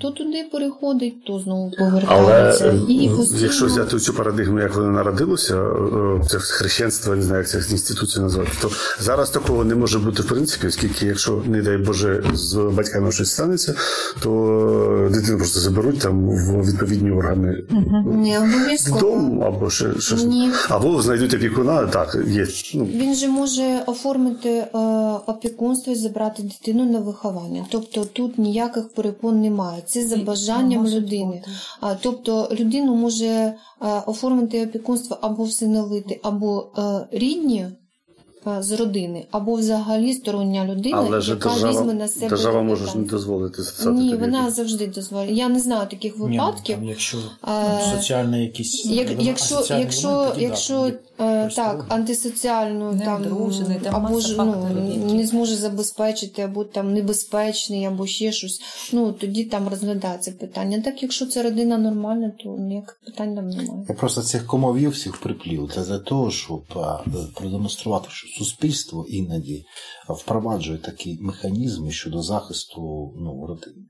[0.00, 2.66] то туди переходить, то знову повертається.
[2.68, 7.22] е, І ну, постійно- якщо взяти цю парадигму, як воно народилося, е, це хрещенство, не
[7.22, 8.70] знаю, як це інституцію назвати, то
[9.00, 13.30] зараз такого не може бути в принципі, оскільки, якщо, не дай Боже, з батьками щось
[13.30, 13.74] станеться,
[14.22, 14.30] то
[15.10, 17.62] е, дитину просто заберуть там в відповідні органи
[18.06, 19.00] не обов'язково.
[19.00, 20.24] дому або ще щось.
[20.24, 20.50] Ні.
[20.68, 22.46] Або знайдуть опікуна, так, є.
[22.74, 24.68] Ну, Він же може оформити е,
[25.26, 27.64] опікунство і забрати дитину на виховання.
[27.70, 29.82] Тобто тут ніяких перепон немає.
[29.86, 31.42] Це за бажанням людини.
[32.02, 33.54] Тобто людину може е,
[34.06, 36.82] оформити опікунство або всиновити, або е,
[37.18, 37.66] рідні
[38.46, 42.86] е, з родини, або взагалі стороння людина, але яка держава, візьме на себе держава може
[42.86, 45.34] ж не дозволити Ні, тобі вона завжди дозволяє.
[45.34, 46.76] Я не знаю таких Ні, ну, випадків.
[46.76, 53.04] там, якщо ну, соціальне якісь Як, якщо, якщо, да, якщо тоді е, так, антисоціальну Не
[53.04, 58.60] там, одружений, там або ж ну, не зможе забезпечити, або там небезпечний, або ще щось,
[58.92, 60.80] ну тоді там розглядається питання.
[60.80, 63.86] Так, якщо це родина нормальна, то ніяких питань там немає.
[63.88, 65.70] Я просто цих комовів всіх приплів.
[65.74, 66.64] Це для того, щоб
[67.34, 69.64] продемонструвати, що суспільство іноді
[70.08, 73.86] впроваджує такі механізми щодо захисту ну, родини.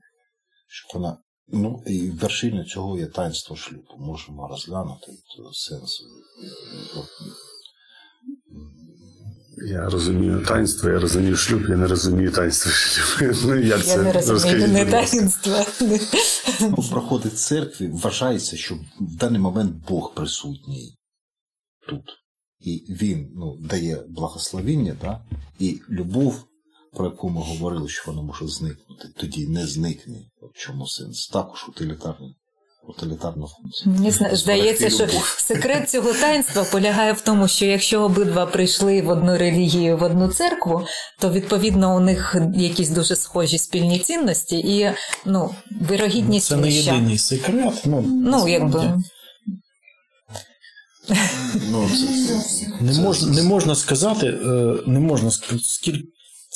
[0.67, 1.17] Щоб вона,
[1.47, 3.95] ну, і вершиною цього є таїнство шлюбу.
[3.97, 5.11] Можемо розглянути
[5.53, 6.01] сенс.
[9.57, 13.35] Я розумію таїнство, я розумію шлюб, я не розумію таїнство шлюб.
[13.45, 14.03] Ну, як Я це?
[14.03, 15.65] не розумію, не таїнство.
[16.61, 20.97] Ну, проходить в церкві, вважається, що в даний момент Бог присутній
[21.89, 22.03] тут.
[22.59, 25.25] І він ну, дає благословіння, да?
[25.59, 26.43] і любов,
[26.95, 30.15] про яку ми говорили, що вона може зникнути, тоді не зникне.
[30.41, 31.27] В чому сенс?
[31.27, 32.33] Також утилітарна,
[32.87, 33.95] утилітарна функція.
[33.95, 39.37] Мені здається, що секрет цього таїнства полягає в тому, що якщо обидва прийшли в одну
[39.37, 40.85] релігію, в одну церкву,
[41.19, 44.91] то відповідно у них якісь дуже схожі спільні цінності, і
[45.25, 46.93] ну, вирогідність Це не вища.
[46.93, 47.81] єдиний секрет.
[47.85, 49.01] Ну, Ну, якби
[51.71, 52.07] Ну, це,
[52.43, 55.31] це, Не це- можна, не можна сказати, е, не можна
[55.63, 56.03] скільки.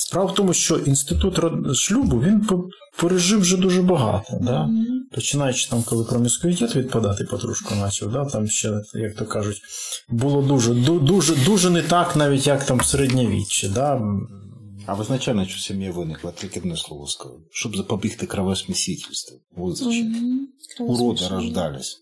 [0.00, 1.40] Справа в тому, що інститут
[1.76, 2.48] шлюбу він
[2.96, 4.38] пережив вже дуже багато.
[4.42, 4.68] Да?
[5.12, 8.24] Починаючи там, коли проміскуїтет відпадати потрошку почав, да?
[8.24, 9.62] там ще, як то кажуть,
[10.08, 13.68] було дуже, дуже, дуже не так, навіть як там середньовіччя.
[13.68, 14.02] Да?
[14.86, 17.40] А визначально, що сім'я виникла, тільки одне слово скажу.
[17.50, 19.38] Щоб запобігти кровосмесительству.
[19.56, 20.48] Вот зачем.
[20.78, 21.98] Уроды рождались.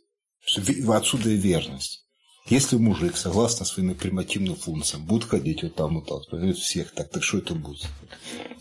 [0.88, 2.07] Отсюда и верность.
[2.51, 7.09] Если мужик, согласно своим примативным функциям, будет ходить вот там, вот так, поведет всех так,
[7.09, 7.79] так що це буде?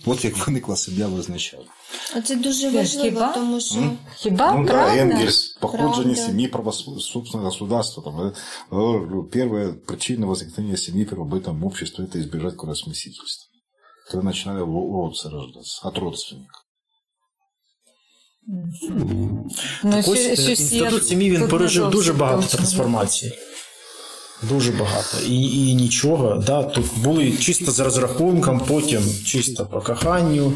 [0.07, 1.64] От як виникла сім'я визначала.
[2.16, 2.78] А це дуже Хіба?
[2.78, 3.99] важливо, тому що М?
[4.16, 5.03] хіба ну да, правда?
[5.03, 6.14] Энгельс, походження Правда.
[6.26, 8.03] семьи правособственного государства.
[8.03, 8.35] Там, э,
[8.70, 13.49] э, первая причина возникновения семьи в первобытном обществе – это избежать кровосмесительства.
[14.11, 16.61] Когда начинали уродцы рождаться от родственников.
[19.85, 22.43] Ну, Ось що- е, щось я інститут сім'ї він тут пережив не дуже зовсім багато
[22.43, 22.57] точно.
[22.59, 23.33] трансформацій.
[24.44, 25.18] Дуже багато.
[25.28, 26.44] І, і нічого.
[26.46, 30.54] Да, тут були чисто з розрахунком, потім чисто по коханню.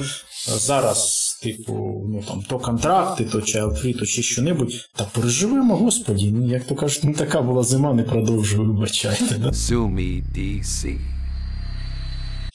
[0.48, 1.74] Зараз, типу,
[2.10, 4.90] ну там то контракти, то free, то ще що-небудь.
[4.96, 6.32] Та переживемо, господі.
[6.32, 9.36] Ну, як то кажуть, не така була зима, не продовжую, вибачайте.
[9.38, 9.54] Да?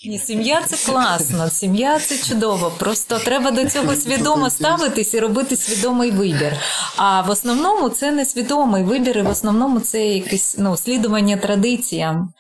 [0.07, 2.73] Ні, сім'я це класно, сім'я це чудово.
[2.79, 6.53] Просто треба до цього свідомо ставитись і робити свідомий вибір.
[6.97, 12.33] А в основному це не свідомий вибір, і в основному це якесь ну, слідування традиціям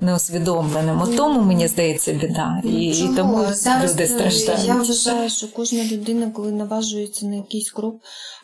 [0.00, 1.02] неусвідомленим.
[1.02, 2.62] От тому мені здається біда.
[2.64, 4.66] І, і тому Зараз люди е, страждають.
[4.66, 7.94] Я вважаю, що кожна людина, коли наважується на якийсь крок,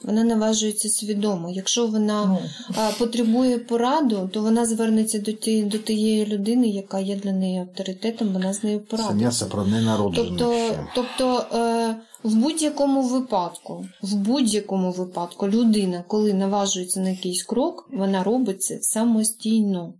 [0.04, 1.50] вона наважується свідомо.
[1.50, 2.38] Якщо вона Ну.
[2.76, 7.58] а, потребує пораду, то вона звернеться до тієї, до тієї людини, яка є для неї
[7.58, 9.44] авторитетом, вона з нею Сім'я порадиться.
[9.44, 10.30] це про ненароджених.
[10.38, 10.86] Тобто, ще.
[10.94, 18.22] тобто е, в будь-якому випадку, в будь-якому випадку людина, коли наважується на якийсь крок, вона
[18.24, 19.94] робить це самостійно.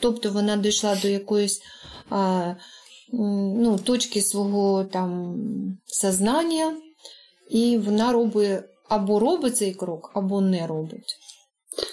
[0.00, 1.62] Тобто вона дійшла до якоїсь
[2.10, 2.54] а,
[3.12, 5.36] ну, точки свого там
[5.86, 6.76] сознання,
[7.50, 11.16] і вона робить або робить цей крок, або не робить.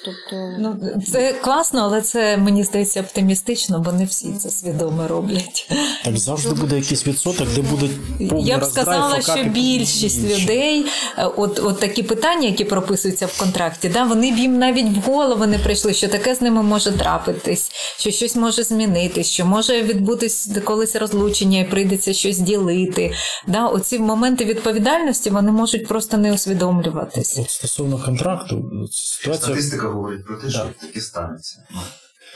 [0.06, 0.78] Тобто, Ну,
[1.12, 5.72] це класно, але це мені здається оптимістично, бо не всі це свідомо роблять.
[6.04, 7.90] Так завжди буде якийсь відсоток, де буде
[8.30, 10.86] повний Я б роздрай, сказала, що більшість людей,
[11.18, 15.00] е, от, от такі питання, які прописуються в контракті, да, вони б їм навіть в
[15.00, 19.82] голову не прийшли, що таке з ними може трапитись, що щось може змінитись, що може
[19.84, 23.14] відбутись колись розлучення і прийдеться щось ділити.
[23.48, 27.38] Да, оці моменти відповідальності вони можуть просто не усвідомлюватись.
[27.40, 31.56] От стосовно контракту, ситуація Статистика говорить про те, що таке станеться.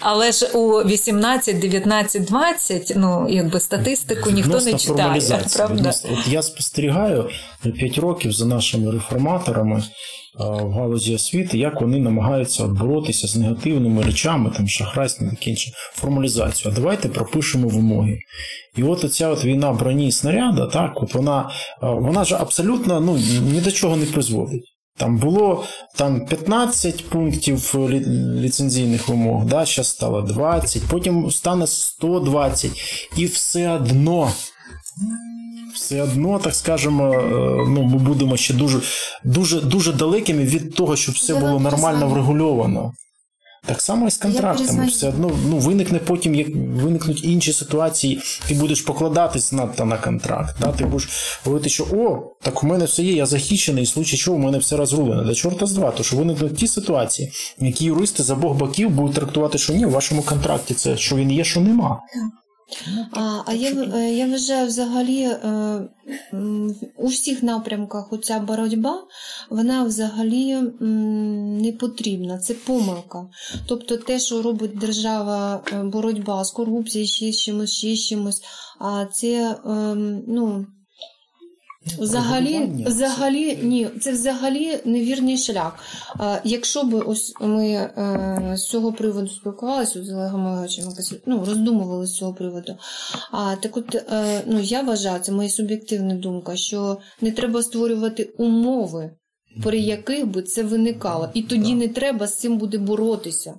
[0.02, 5.22] Але ж у 18, 19, 20, ну якби статистику ніхто не читає,
[5.56, 5.76] правда?
[5.76, 7.30] Відносно- От я спостерігаю
[7.64, 9.84] 5 років за нашими реформаторами
[10.40, 16.72] в галузі освіти, як вони намагаються боротися з негативними речами, там шахрайством, таке інше, формалізацію.
[16.72, 18.20] А давайте пропишемо вимоги.
[18.76, 21.50] І от оця от війна броні і снаряда, так, от вона,
[21.82, 23.18] вона ж абсолютно ну,
[23.54, 24.64] ні до чого не призводить.
[25.00, 25.64] Там було
[25.96, 32.72] там 15 пунктів лі- ліцензійних вимог, да, зараз стало 20, потім стане 120,
[33.18, 34.32] і все одно.
[35.76, 37.20] Все одно, так скажемо, е,
[37.70, 38.80] ну, ми будемо ще дуже,
[39.24, 42.94] дуже, дуже далекими від того, щоб все було нормально врегульовано.
[43.66, 44.86] Так само і з контрактами.
[44.86, 50.56] Все одно ну, виникне потім, як виникнуть інші ситуації, ти будеш покладатись надто на контракт.
[50.60, 50.72] Да?
[50.72, 51.10] Ти будеш
[51.46, 54.58] говорити, що о, так у мене все є, я захищений, в случай чого у мене
[54.58, 55.24] все розрулено.
[55.24, 59.16] Да чорта з два, то що виникнуть ті ситуації, які юристи з обох боків будуть
[59.16, 62.00] трактувати, що ні, в вашому контракті це що він є, що нема.
[63.12, 65.82] А, а я, е, я вважаю, взагалі е,
[66.98, 69.04] у всіх напрямках оця боротьба,
[69.50, 70.56] вона взагалі
[71.62, 72.38] не потрібна.
[72.38, 73.28] Це помилка.
[73.68, 78.42] Тобто те, що робить держава, е, боротьба з корупцією, ще з чимось, ще з чимось,
[78.80, 80.66] а це ем, ну.
[81.98, 85.76] Взагалі, взагалі, ні, це взагалі невірний шлях.
[86.20, 90.68] А, якщо б ось ми е, з цього приводу спілкувалися з Олегом
[91.26, 92.78] ну, роздумували з цього приводу.
[93.32, 98.24] А так от е, ну, я вважаю, це моя суб'єктивна думка, що не треба створювати
[98.24, 99.12] умови,
[99.64, 101.30] при яких би це виникало.
[101.34, 103.54] І тоді не треба з цим буде боротися.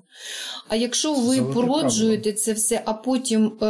[0.68, 3.66] А якщо ви Золоте породжуєте це все, а потім е,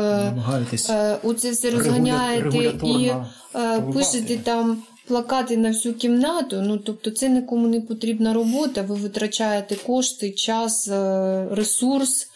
[0.91, 3.13] е, оце все розганяєте і
[3.55, 8.95] е, пишете там плакати на всю кімнату, ну тобто це нікому не потрібна робота, ви
[8.95, 12.30] витрачаєте кошти, час, е, ресурс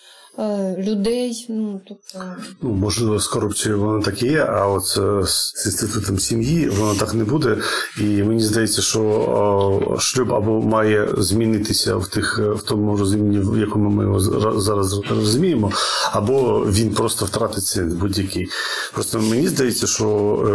[0.78, 1.46] людей.
[1.48, 2.26] Ну, тобто...
[2.62, 6.94] Ну, можливо, з корупцією воно так і є, а от е, з інститутом сім'ї воно
[6.94, 7.56] так не буде.
[8.00, 13.58] І мені здається, що шлюб або має змінитися в тих е, в тому розумінні, в
[13.58, 14.20] якому ми його
[14.60, 15.72] зараз розуміємо,
[16.12, 18.48] або він просто втратить сенс будь-який.
[18.92, 20.06] Просто мені здається, що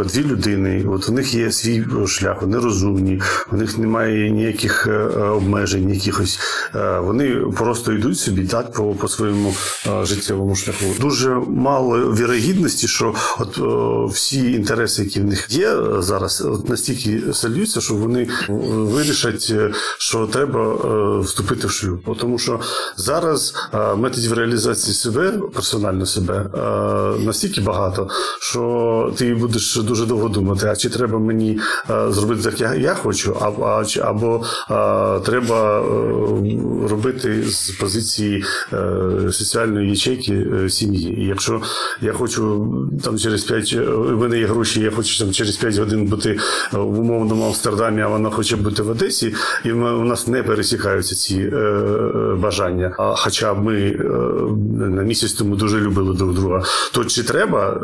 [0.01, 3.21] е, дві людини, от у них є свій шлях, вони розумні,
[3.51, 6.39] у них немає ніяких е, е, обмежень, якихось.
[6.75, 9.53] Е, Вони просто йдуть собі так по, по своєму е,
[10.03, 10.85] життєвому шляху.
[10.99, 17.33] Дуже мало вірогідності, що от е, всі інтереси, які в них є е, зараз, настільки
[17.33, 18.29] сольються, що вони е,
[18.73, 22.17] вирішать, е, що треба е, вступити в шлюб.
[22.19, 22.59] Тому що
[22.97, 26.59] зараз е, методів реалізації себе, персонально себе, е,
[27.25, 28.09] настільки багато,
[28.39, 31.59] що ти будеш дуже довго думати, а чи треба мені
[31.89, 33.37] е, зробити так, як я хочу,
[34.01, 35.83] або е, треба е,
[36.89, 38.43] робити з позиції
[38.73, 38.77] е,
[39.59, 41.21] соціальної ячейки е, сім'ї.
[41.21, 41.61] І якщо
[42.01, 42.67] я хочу
[43.03, 46.37] там через 5, в мене є гроші, я хочу там через 5 годин бути е,
[46.77, 49.33] в умовному Амстердамі, а вона хоче бути в Одесі,
[49.65, 52.95] і у нас не пересікаються ці е, е, бажання.
[52.97, 54.03] А хоча ми е,
[54.89, 57.81] на місяць тому дуже любили друг друга, то чи треба,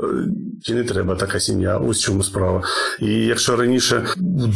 [0.64, 1.78] чи не треба така сім'я?
[1.78, 2.64] Ось чому справа.
[2.99, 4.06] І якщо раніше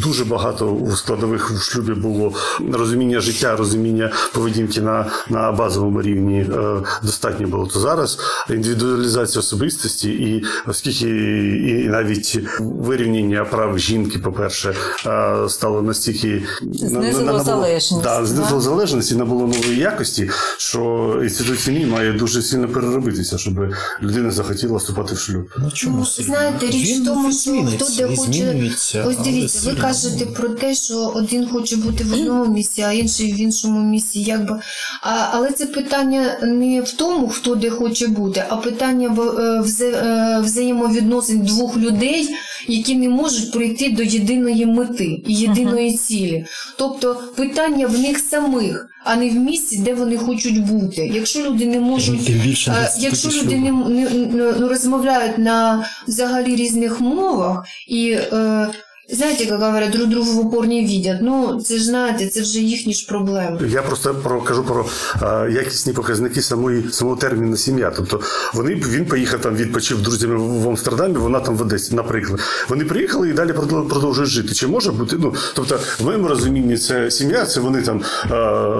[0.04, 2.32] дуже багато у складових в шлюбі було
[2.72, 8.18] розуміння життя, розуміння поведінки на, на базовому рівні е, достатньо було, то зараз
[8.50, 14.74] індивідуалізація особистості, і оскільки і, і навіть вирівняння прав жінки, по-перше,
[15.06, 16.42] е, стало настільки
[16.72, 20.80] Знизило набуло- залежність, Да, знизило залежність і набуло нової якості, що
[21.22, 23.54] інститут сім'ї має дуже сильно переробитися, щоб
[24.02, 25.46] людина захотіла вступати в шлюб.
[25.58, 26.26] Ну, чому сильно?
[26.34, 28.70] знаєте, річ Він в тому, що хто де хоче.
[29.06, 33.32] Ось дивіться, ви кажете про те, що один хоче бути в одному місці, а інший
[33.32, 34.20] в іншому місці.
[34.20, 34.60] Якби.
[35.02, 39.66] А, але це питання не в тому, хто де хоче бути, а питання в, в,
[39.66, 42.28] вза- е, взаємовідносин двох людей,
[42.70, 46.44] які не можуть прийти до єдиної мети і єдиної цілі.
[46.78, 51.10] Тобто питання в них самих, а не в місці, де вони хочуть бути.
[51.14, 55.84] Якщо люди не можуть Тим більше Е, Якщо люди не, не, не- ну, розмовляють на
[56.08, 58.68] взагалі різних мовах і е,
[59.12, 61.18] знаєте, як говорять, друг другу в упор не видять.
[61.22, 63.58] Ну, це ж знаєте, це вже їхні ж проблеми.
[63.72, 64.86] Я просто про кажу про
[65.20, 67.92] а, якісні показники самої самого терміну сім'я.
[67.96, 68.20] Тобто
[68.54, 72.40] вони він поїхав там, відпочив друзями в, в Амстердамі, вона там в Одесі, наприклад.
[72.68, 73.52] Вони приїхали і далі
[73.88, 74.54] продовжують жити.
[74.54, 75.16] Чи може бути?
[75.20, 78.34] Ну тобто, в моєму розумінні, це сім'я, це вони там а,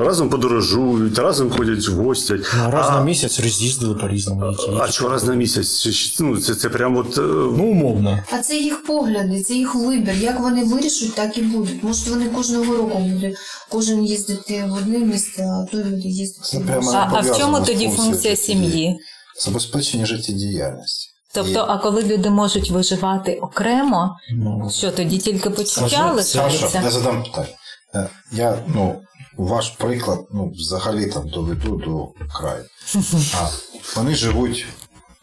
[0.06, 2.34] разом подорожують, разом ходять в гості.
[2.34, 4.54] Ну, раз а, на місяць роз'їздили по-різному.
[4.80, 6.16] А що раз на місяць?
[6.20, 7.18] Ну, це, це прямо от.
[7.18, 7.20] е,
[7.56, 8.18] Ну, умовно.
[8.32, 10.14] А це їх погляди, це їх вибір.
[10.20, 11.82] Як вони вирішать, так і будуть.
[11.82, 13.36] Може, вони кожного року будуть
[13.68, 16.90] кожен їздити в одне місце, а той буде їздити в інше.
[16.94, 18.98] А, а в чому тоді функція сім'ї?
[19.44, 21.08] Забезпечення життєдіяльності.
[21.34, 26.80] Тобто, І- а коли люди можуть виживати окремо, Ну, що тоді тільки почуття Саша, лишаються?
[26.84, 27.48] я задам питання.
[27.94, 29.00] Е, Я, ну,
[29.36, 32.08] ваш приклад, ну, взагалі там доведу до
[32.38, 32.64] краю.
[33.40, 33.48] А,
[33.96, 34.66] вони живуть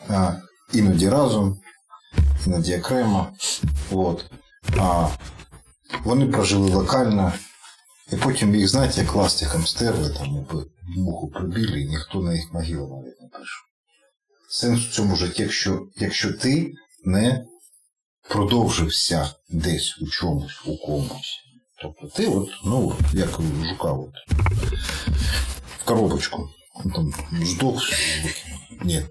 [0.09, 0.33] а,
[0.73, 1.59] іноді разом,
[2.47, 3.27] іноді окремо.
[3.91, 4.25] От.
[4.79, 5.09] А,
[6.03, 7.33] вони прожили локально,
[8.13, 10.47] і потім їх, знаєте, як ластиком стерли, там
[10.97, 13.63] муху прибіли, і ніхто на їх могилу навіть не прийшов.
[14.49, 16.73] Сенс в цьому житті, якщо, якщо ти
[17.05, 17.45] не
[18.29, 21.43] продовжився десь у чомусь, у комусь.
[21.81, 23.29] Тобто ти от, ну, як
[23.69, 24.13] жука, от,
[25.79, 26.49] в коробочку.
[26.95, 27.13] Там
[27.43, 27.83] здох,
[28.83, 29.05] ні.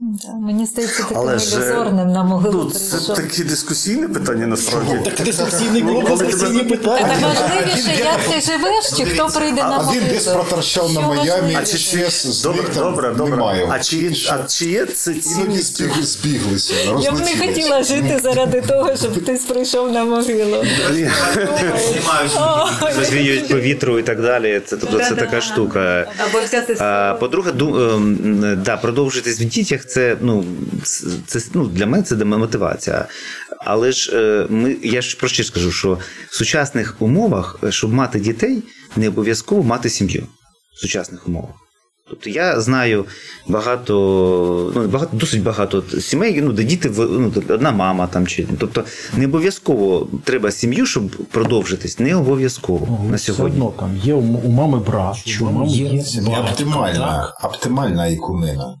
[0.00, 3.16] Да, Мені здається, таким Але ж, ілюзорним на могилу Ну, це прийшов.
[3.16, 4.98] таке дискусійне питання насправді.
[5.04, 7.18] Так дискусійний Ну, тебе- дискусійні Та питання.
[7.22, 10.00] важливіше, як ти живеш, чи хто прийде на А могилу.
[10.04, 11.56] він десь проторчав на Майамі.
[11.60, 12.08] А чи, чи,
[12.42, 13.66] добре, добре, добре.
[13.70, 18.96] А чи, а чи є це збіг- збіглися, Я б не хотіла жити заради того,
[18.96, 20.64] щоб хтось прийшов на могилу.
[22.96, 24.62] Розвіюють по вітру і так далі.
[24.66, 26.06] Це, тобто, це така штука.
[26.30, 29.44] Або взяти А, по-друге, ем, да, продовжитись в
[29.84, 30.44] дітях, це, ну,
[31.26, 33.06] це, ну, для мене це мотивація.
[33.58, 37.92] Але ж е, ми, я ж про що скажу, що в сучасних умовах, е, щоб
[37.92, 38.62] мати дітей,
[38.96, 40.26] не обов'язково мати сім'ю
[40.76, 41.50] в сучасних умовах.
[42.10, 43.04] Тобто я знаю
[43.48, 48.46] багато, ну багато, досить багато сімей, ну, де діти в- ну, одна мама там чи
[48.58, 48.84] тобто
[49.16, 51.98] не обов'язково треба сім'ю, щоб продовжитись.
[51.98, 53.58] Не обов'язково на сьогодні.
[53.58, 57.50] Все одно там є у, мами брат, у мами є Це батько, оптимальна, так?
[57.54, 58.74] оптимальна ікумена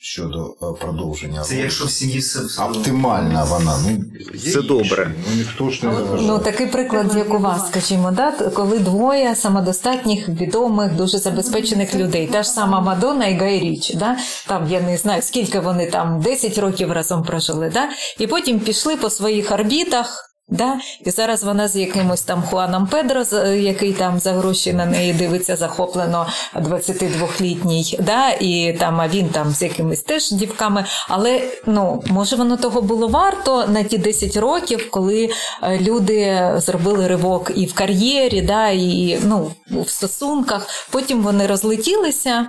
[0.00, 1.40] щодо е, продовження.
[1.42, 3.78] Це якщо в сім'ї все Оптимальна вона.
[3.84, 4.04] Ну,
[4.34, 5.14] є Це добре.
[5.30, 8.30] Ну, ніхто ж не Ну, такий приклад, як у вас, скажімо, да?
[8.30, 12.26] коли двоє самодостатніх, відомих, дуже забезпечених людей.
[12.26, 14.16] Та ж сама Мадонна і Гай Річ, да?
[14.46, 17.88] там я не знаю, скільки вони там 10 років разом прожили, да?
[18.18, 20.22] і потім пішли по своїх орбітах.
[20.48, 20.80] Да?
[21.04, 23.22] І зараз вона з якимось там Хуаном Педро,
[23.54, 28.30] який там за гроші на неї дивиться захоплено 22-літній, да?
[28.30, 30.84] і там, а він там з якимись теж дівками.
[31.08, 35.30] Але ну, може воно того було варто на ті 10 років, коли
[35.62, 38.68] е, люди зробили ривок і в кар'єрі, да?
[38.68, 40.86] і ну, в стосунках.
[40.90, 42.46] Потім вони розлетілися.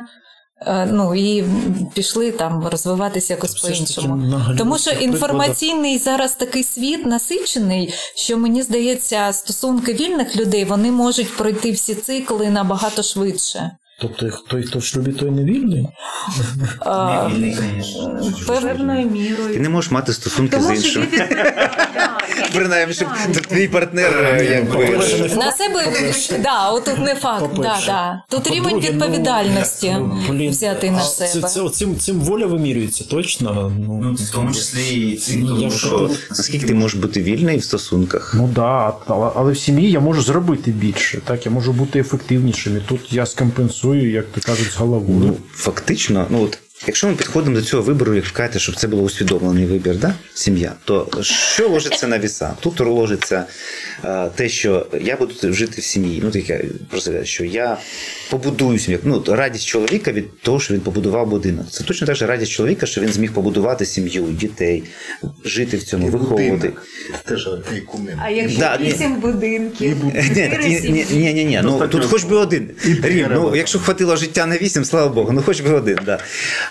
[0.61, 1.45] Е, Ну і
[1.93, 4.41] пішли там розвиватися якось Все по-іншому.
[4.57, 11.37] Тому що інформаційний зараз такий світ насичений, що мені здається, стосунки вільних людей вони можуть
[11.37, 13.71] пройти всі цикли набагато швидше.
[13.99, 15.87] Тобто той, хто в шлюбі, той не вільний?
[18.47, 19.59] Певною Ти мірою.
[19.59, 21.07] не можеш мати стосунки з іншим.
[22.57, 23.07] Принаймні, щоб
[23.47, 24.89] твій партнер е, якби.
[25.35, 27.49] на себе да, отут не факт.
[27.55, 28.23] Да, да.
[28.29, 29.95] Тут рівень ну, відповідальності
[30.29, 31.69] взяти на себе.
[31.69, 33.71] Цим, цим воля вимірюється, точно?
[33.79, 34.97] Ну, Ну, в тому числі
[35.27, 38.33] і Ну, що Наскільки ти можеш бути вільний в стосунках?
[38.37, 42.77] Ну да, але, але в сім'ї я можу зробити більше, так, я можу бути ефективнішим.
[42.77, 45.19] І тут я скомпенсую, як то кажуть, з головою.
[45.27, 46.59] Ну, фактично, ну от.
[46.85, 50.13] Якщо ми підходимо до цього вибору, як кажете, щоб це було усвідомлений вибір, да?
[50.33, 52.53] сім'я, то що ложиться на віса?
[52.59, 53.45] Тут ложиться
[54.05, 56.21] е, те, що я буду жити в сім'ї.
[56.23, 57.77] Ну, таке просто що я
[58.29, 58.99] побудую сім'ю.
[59.03, 61.69] Ну, радість чоловіка від того, що він побудував будинок.
[61.71, 64.83] Це точно так же радість чоловіка, що він зміг побудувати сім'ю, дітей,
[65.45, 66.51] жити в цьому, виховувати.
[66.51, 66.87] Будинок.
[67.25, 67.49] Теж.
[68.23, 69.97] А якщо Да, вісім будинків,
[70.35, 71.61] Ні, ні, ні, ні, ні, ні.
[71.63, 72.69] Ну тут хоч би один.
[73.03, 75.99] Рім, ну якщо хватило життя на вісім, слава Богу, ну хоч би один.
[76.05, 76.19] Да.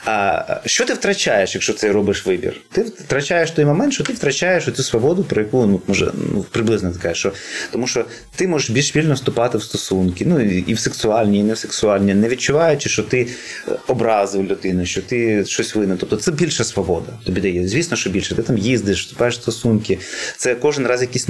[0.05, 2.61] А що ти втрачаєш, якщо ти робиш вибір?
[2.72, 6.90] Ти втрачаєш той момент, що ти втрачаєш цю свободу, про яку ну може ну приблизно
[6.92, 7.32] така, що
[7.72, 8.05] тому що
[8.36, 12.14] ти можеш більш вільно вступати в стосунки, ну і в сексуальні, і не в сексуальні,
[12.14, 13.28] не відчуваючи, що ти
[13.68, 15.97] е, образив людину, що ти щось винен.
[15.99, 17.12] Тобто це більша свобода.
[17.24, 17.68] Тобі дає.
[17.68, 18.34] Звісно, що більше.
[18.34, 19.99] Ти там їздиш, вступаєш в стосунки.
[20.36, 21.28] Це кожен раз якісь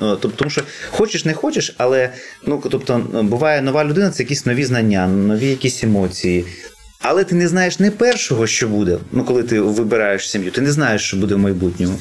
[0.00, 2.10] тобто, тому що хочеш, не хочеш, але
[2.46, 6.44] ну тобто буває нова людина, це якісь нові знання, нові якісь емоції.
[7.00, 8.98] Але ти не знаєш не першого, що буде.
[9.12, 11.98] Ну, коли ти вибираєш сім'ю, ти не знаєш, що буде в майбутньому.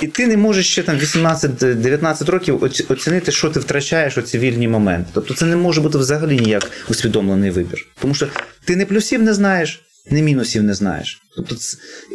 [0.00, 4.38] І ти не можеш ще там 18-19 років оці- оцінити, що ти втрачаєш у ці
[4.38, 5.10] вільні моменти.
[5.14, 7.86] Тобто це не може бути взагалі ніяк усвідомлений вибір.
[8.00, 8.26] Тому що
[8.64, 11.22] ти не плюсів не знаєш, не мінусів не знаєш.
[11.36, 11.54] Тобто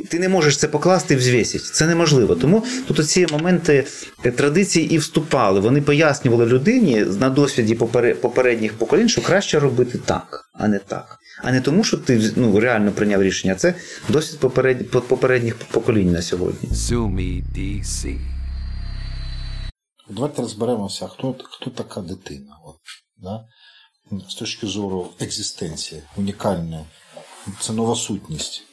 [0.09, 1.65] ти не можеш це покласти і взвісити.
[1.73, 2.35] Це неможливо.
[2.35, 3.87] Тому тут ці моменти
[4.25, 5.59] е, традиції і вступали.
[5.59, 7.75] Вони пояснювали людині на досвіді
[8.21, 11.17] попередніх поколінь, що краще робити так, а не так.
[11.43, 13.55] А не тому, що ти ну, реально прийняв рішення.
[13.55, 13.73] Це
[14.09, 14.89] досвід поперед...
[14.89, 16.69] попередніх поколінь на сьогодні.
[17.57, 18.17] DC.
[20.09, 22.57] Давайте розберемося, хто, хто така дитина.
[22.65, 22.75] От,
[23.17, 23.45] да?
[24.29, 26.85] З точки зору екзистенції, унікальної.
[27.61, 28.63] Це нова сутність.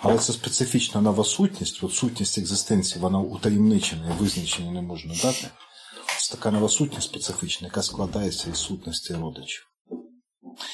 [0.00, 1.84] Але це специфічна нова сутність.
[1.84, 5.48] От сутність екзистенції, вона утаємничена і визначення не можна дати.
[6.18, 9.66] Це така нова сутність специфічна, яка складається із сутності родичів.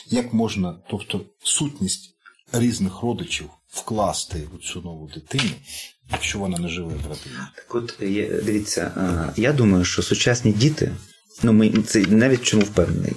[0.06, 2.14] Як можна, тобто сутність
[2.52, 5.50] різних родичів вкласти у цю нову дитину,
[6.12, 7.36] якщо вона не живе в родині?
[7.54, 7.94] Так от
[8.44, 8.92] дивіться,
[9.36, 10.96] я думаю, що сучасні діти,
[11.42, 13.12] ну ми це навіть чому впевнений,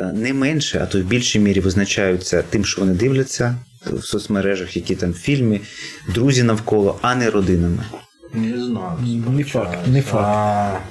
[0.00, 4.96] не менше, а то в більшій мірі визначаються тим, що вони дивляться в соцмережах, які
[4.96, 5.60] там фільми,
[6.08, 7.84] друзі навколо, а не родинами.
[8.32, 8.98] Не знаю.
[9.30, 10.82] Не факт, не факт.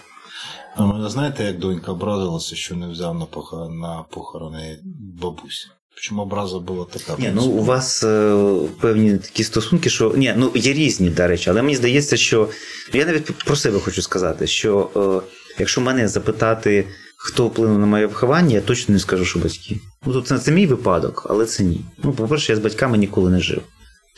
[0.75, 3.53] А мене знаєте, як донька образилася, що не взяв на, пох...
[3.69, 4.79] на похорони
[5.21, 5.67] бабусі?
[5.95, 7.21] Чому образа була така?
[7.21, 8.35] Ні, ну у вас е,
[8.81, 12.49] певні такі стосунки, що ні, ну є різні, до речі, але мені здається, що
[12.93, 16.87] я навіть про себе хочу сказати, що е, якщо мене запитати,
[17.25, 19.79] хто вплинув на моє виховання, я точно не скажу, що батьки.
[20.05, 21.81] Ну, тобто це, це мій випадок, але це ні.
[22.03, 23.61] Ну, по-перше, я з батьками ніколи не жив.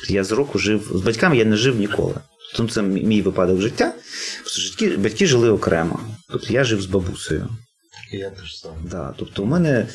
[0.10, 2.14] Я з року жив з батьками я не жив ніколи.
[2.56, 3.93] Тому це мій випадок життя.
[4.41, 5.99] Просто Батьки, жили окремо.
[6.30, 7.47] Тобто я жив з бабусею.
[8.12, 8.72] Я теж сам.
[8.91, 9.88] Да, тобто у мене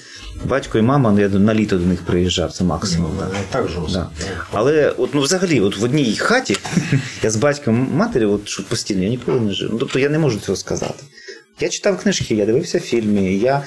[0.45, 3.13] батько і мама, ну я на літо до них приїжджав, це максимум.
[3.19, 3.29] да.
[3.51, 4.11] Так жорстко.
[4.21, 4.27] Да.
[4.53, 6.57] Але от, ну, взагалі, от в одній хаті
[7.23, 9.69] я з батьком матері, от, що постійно, я ніколи не жив.
[9.73, 11.05] Ну, тобто я не можу цього сказати.
[11.61, 13.65] Я читав книжки, я дивився фільми, я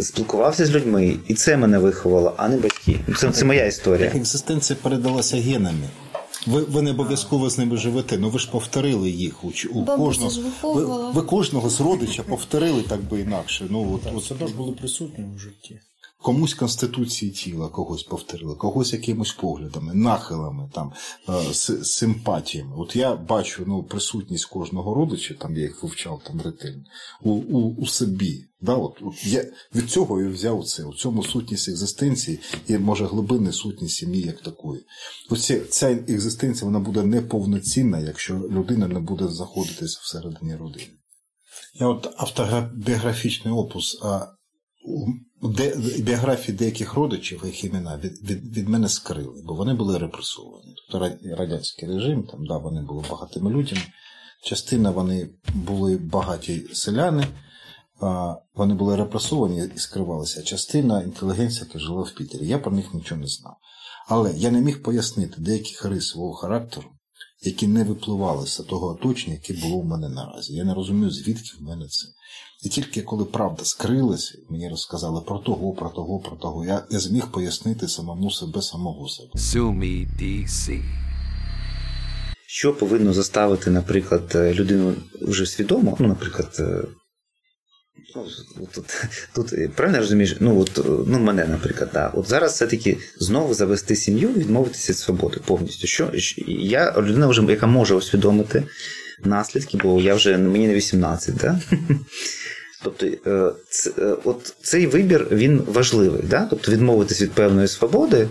[0.00, 3.00] спілкувався з людьми, і це мене виховало, а не батьки.
[3.18, 4.04] Це, це моя історія.
[4.04, 5.88] Як екзистенція передалася генами.
[6.46, 10.30] Ви, ви не обов'язково з ними живете, ну ви ж повторили їх у, у кожного.
[10.30, 13.66] ж Ви, ви кожного з родича повторили так би інакше.
[13.70, 15.80] Ну, от, от, Це теж були присутні у житті.
[16.18, 20.92] Комусь конституції тіла когось повторили, когось якимось поглядами, нахилами, там,
[21.28, 21.54] е,
[21.84, 22.72] симпатіями.
[22.76, 26.84] От я бачу ну, присутність кожного родича, там я їх вивчав там ретельно,
[27.22, 28.44] у, у, у собі.
[28.60, 29.44] Да, от, от я
[29.74, 30.84] від цього і взяв це.
[30.84, 34.84] У цьому сутність екзистенції і може глибинна сутність сім'ї як такої.
[35.30, 40.90] Оце, ця екзистенція вона буде неповноцінна, якщо людина не буде знаходитися всередині родини.
[41.74, 44.26] Я от автобіографічний опус а,
[45.42, 50.74] де, біографії деяких родичів, їх імена від, від, від мене скрили, бо вони були репресовані.
[50.90, 53.82] Тобто радянський режим, там, да, вони були багатими людьми.
[54.42, 57.26] Частина вони були багаті селяни,
[58.54, 60.42] вони були репресовані і скривалися.
[60.42, 62.46] Частина інтелігенція, яка жила в Пітері.
[62.46, 63.56] Я про них нічого не знав.
[64.08, 66.88] Але я не міг пояснити деяких рис свого характеру,
[67.42, 70.54] які не випливали з того оточення, яке було в мене наразі.
[70.54, 72.08] Я не розумію, звідки в мене це.
[72.66, 76.98] І тільки коли правда скрилася, мені розказали про того, про того, про того, я, я
[76.98, 79.28] зміг пояснити самому себе, самого себе.
[79.34, 80.82] Sue me, DC.
[82.46, 86.84] Що повинно заставити, наприклад, е, людину вже свідомо, ну, наприклад, е,
[88.56, 88.84] ну, тут,
[89.34, 92.08] тут е, правильно розумієш, ну, от, ну, мене, наприклад, да.
[92.08, 95.86] от зараз все-таки знову завести сім'ю, відмовитися від свободи повністю.
[95.86, 98.64] Що, що- я людина, вже, яка може усвідомити
[99.24, 101.60] наслідки, бо я вже мені не 18, да?
[102.82, 103.52] Тобто, е,
[103.98, 106.46] е, от цей вибір він важливий, да?
[106.50, 108.28] тобто відмовитись від певної свободи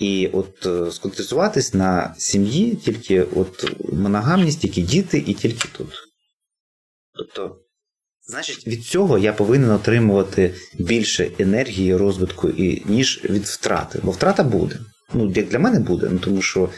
[0.00, 5.88] і от е, сконцентруватись на сім'ї, тільки от моногамність, тільки діти і тільки тут.
[7.14, 7.56] Тобто,
[8.26, 14.00] значить, від цього я повинен отримувати більше енергії, розвитку, і, ніж від втрати.
[14.02, 14.80] Бо втрата буде.
[15.14, 16.68] Ну, як для мене буде, ну тому що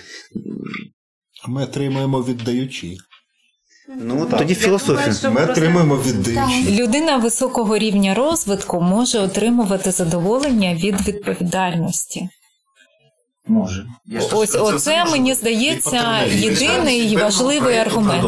[1.48, 2.96] ми отримуємо віддаючи.
[3.88, 5.30] Ну, тоді філософія.
[5.30, 6.82] Ми отримуємо віддаючи.
[6.82, 12.28] Людина високого рівня розвитку може отримувати задоволення від відповідальності.
[13.46, 13.86] Може.
[14.32, 18.24] Ось оце мені здається єдиний важливий аргумент.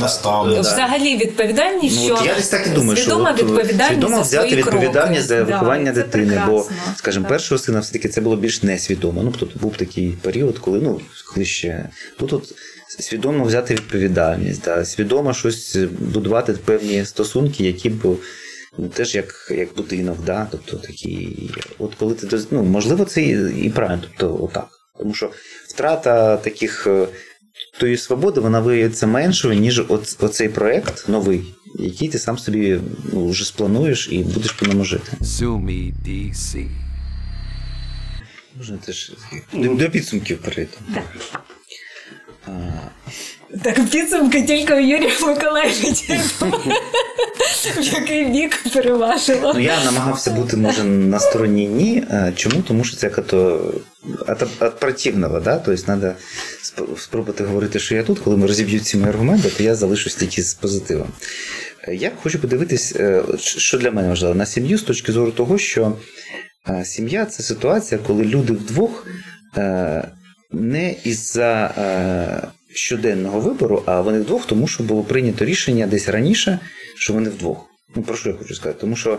[0.00, 0.60] Наставник.
[0.60, 4.16] Взагалі відповідальність, Ну, що от я десь так і думаю, що свідома е, відповідальність свідомо
[4.16, 5.44] за взяти свої відповідальність кроки.
[5.44, 6.42] за виховання Да, це дитини.
[6.46, 7.28] Бо, скажімо, Так.
[7.28, 9.22] першого сина все-таки це було більш несвідомо.
[9.22, 11.00] Ну, тобто був такий період, коли ну,
[11.34, 11.88] коли ще
[12.18, 12.52] тут от
[12.98, 18.16] свідомо взяти відповідальність, да, свідомо щось будувати певні стосунки, які б.
[18.78, 20.46] ну, Теж як, як будинок, да?
[20.50, 21.36] тобто такі,
[21.78, 24.68] от коли ти ну, можливо, це і, і правильно, тобто отак.
[24.98, 25.30] Тому що
[25.68, 27.08] втрата таких е,
[27.78, 32.80] тої свободи, вона виявиться меншою, ніж оц- оцей проект новий, який ти сам собі
[33.12, 35.12] ну, вже сплануєш і будеш по ньому жити.
[36.06, 36.68] DC.
[38.56, 39.12] Можна теж
[39.52, 40.78] до, до підсумків перейти.
[43.62, 46.20] Так, підсумки тільки у Юрія Миколаївича.
[47.78, 49.52] В який бік переважило.
[49.54, 52.04] Ну, я намагався бути, може, на стороні ні.
[52.10, 52.62] Е, Чому?
[52.62, 53.60] Тому що це като
[54.28, 55.56] от, от противного, да?
[55.58, 56.14] Тобто треба
[56.98, 60.42] спробувати говорити, що я тут, коли ми розіб'ють ці мої аргументи, то я залишусь тільки
[60.42, 61.08] з позитивом.
[61.88, 65.58] Е, Я хочу подивитись, е, що для мене важливо, на сім'ю з точки зору того,
[65.58, 65.92] що
[66.84, 69.06] сім'я це ситуація, коли люди вдвох
[70.52, 76.58] не із-за е, щоденного вибору, а вони вдвох, тому що було прийнято рішення десь раніше,
[76.96, 77.66] що вони вдвох.
[77.96, 78.80] Ну, про що я хочу сказати?
[78.80, 79.18] Тому що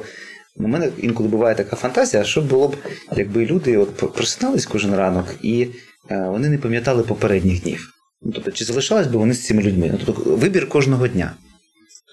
[0.56, 2.78] у мене інколи буває така фантазія, що було б,
[3.16, 5.68] якби люди от просинались кожен ранок і
[6.12, 7.94] е, вони не пам'ятали попередніх днів.
[8.22, 9.90] Ну, тобто, чи залишались би вони з цими людьми?
[9.94, 11.34] Ну, тобто, вибір кожного дня.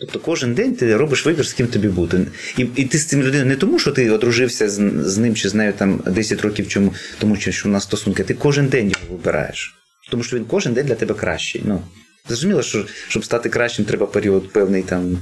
[0.00, 2.26] Тобто кожен день ти робиш вибір, з ким тобі бути.
[2.58, 5.48] І і ти з цим людиною не тому, що ти одружився з, з ним чи
[5.48, 9.16] з нею там 10 років чому, тому що, у нас стосунки, ти кожен день його
[9.16, 9.74] вибираєш.
[10.10, 11.62] Тому що він кожен день для тебе кращий.
[11.64, 11.82] Ну,
[12.28, 15.18] Зрозуміло, що щоб стати кращим, треба період певний там.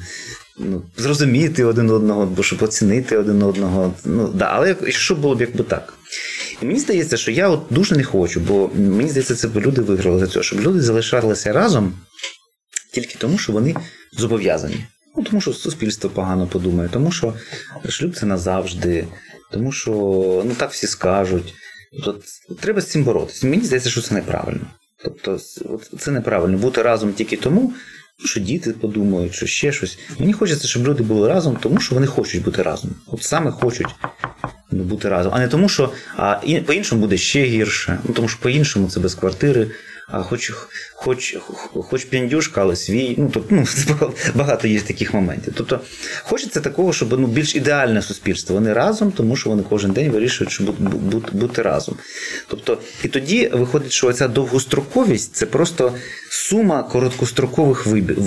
[0.59, 3.95] Ну, зрозуміти один одного, бо щоб оцінити один одного.
[4.05, 5.95] Ну, да, Але що було б якби так?
[6.63, 9.81] І мені здається, що я от дуже не хочу, бо мені здається, це б люди
[9.81, 11.95] виграли за це, щоб люди залишалися разом
[12.93, 13.77] тільки тому, що вони
[14.13, 14.87] зобов'язані.
[15.17, 17.35] Ну, тому що суспільство погано подумає, тому що
[17.89, 19.07] шлюб це назавжди,
[19.51, 19.91] тому що
[20.47, 21.55] ну так всі скажуть.
[22.05, 23.47] Тобто, треба з цим боротися.
[23.47, 24.67] Мені здається, що це неправильно.
[25.05, 25.39] Тобто,
[25.99, 27.75] це неправильно бути разом тільки тому,
[28.25, 29.99] що діти подумають, що ще щось.
[30.19, 32.91] Мені хочеться, щоб люди були разом, тому що вони хочуть бути разом.
[33.07, 33.87] От саме хочуть
[34.71, 35.33] ну, бути разом.
[35.35, 36.35] А не тому, що а,
[36.67, 37.99] по-іншому буде ще гірше.
[38.05, 39.71] Ну, тому що по-іншому це без квартири,
[40.13, 40.53] а хоч
[40.95, 41.37] хоч,
[41.73, 43.15] хоч п'яндюшка, але свій.
[43.19, 43.67] Ну, тобто, ну,
[44.35, 45.53] багато є таких моментів.
[45.57, 45.81] Тобто,
[46.23, 48.55] хочеться такого, щоб ну, більш ідеальне суспільство.
[48.55, 51.97] Вони разом, тому що вони кожен день вирішують, що бути, бути, разом.
[52.49, 55.93] Тобто, і тоді виходить, що ця довгостроковість це просто
[56.31, 57.87] сума короткострокових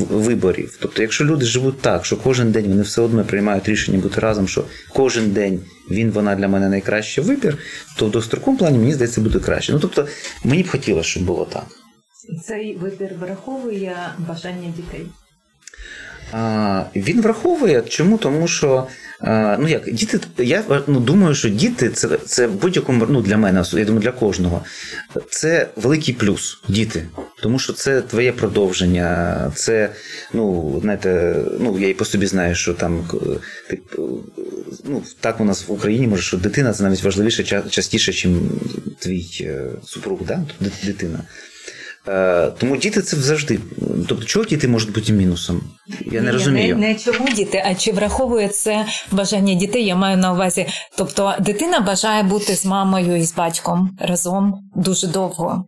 [0.09, 0.77] виборів.
[0.81, 4.47] Тобто, якщо люди живуть так, що кожен день вони все одно приймають рішення бути разом,
[4.47, 4.63] що
[4.93, 5.59] кожен день
[5.91, 7.57] він, вона для мене найкращий вибір,
[7.97, 9.73] то в довгостроковому плані мені здається буде краще.
[9.73, 10.07] Ну тобто,
[10.43, 11.65] мені б хотілося, щоб було так.
[12.43, 15.05] Цей вибір враховує бажання дітей.
[16.95, 17.81] Він враховує.
[17.81, 18.17] Чому?
[18.17, 18.87] Тому що
[19.59, 23.85] ну як діти, я ну, думаю, що діти це це будь-якому ну, для мене, я
[23.85, 24.61] думаю, для кожного.
[25.29, 27.07] Це великий плюс, діти.
[27.41, 29.89] Тому що це твоє продовження, це,
[30.33, 33.09] ну, знаєте, ну, я і по собі знаю, що там
[33.69, 33.79] ти,
[34.85, 38.39] ну, так у нас в Україні може, що дитина це навіть важливіше частіше, ніж
[38.99, 39.51] твій
[39.83, 40.43] супруг, да?
[40.83, 41.19] дитина.
[42.57, 43.59] Тому діти це завжди.
[44.07, 45.61] Тобто, чого діти можуть бути мінусом?
[46.05, 46.77] Я не Ні, розумію.
[46.77, 49.85] Не, не чому діти, а чи враховує це бажання дітей?
[49.85, 50.67] Я маю на увазі.
[50.97, 55.65] Тобто, дитина бажає бути з мамою і з батьком разом дуже довго.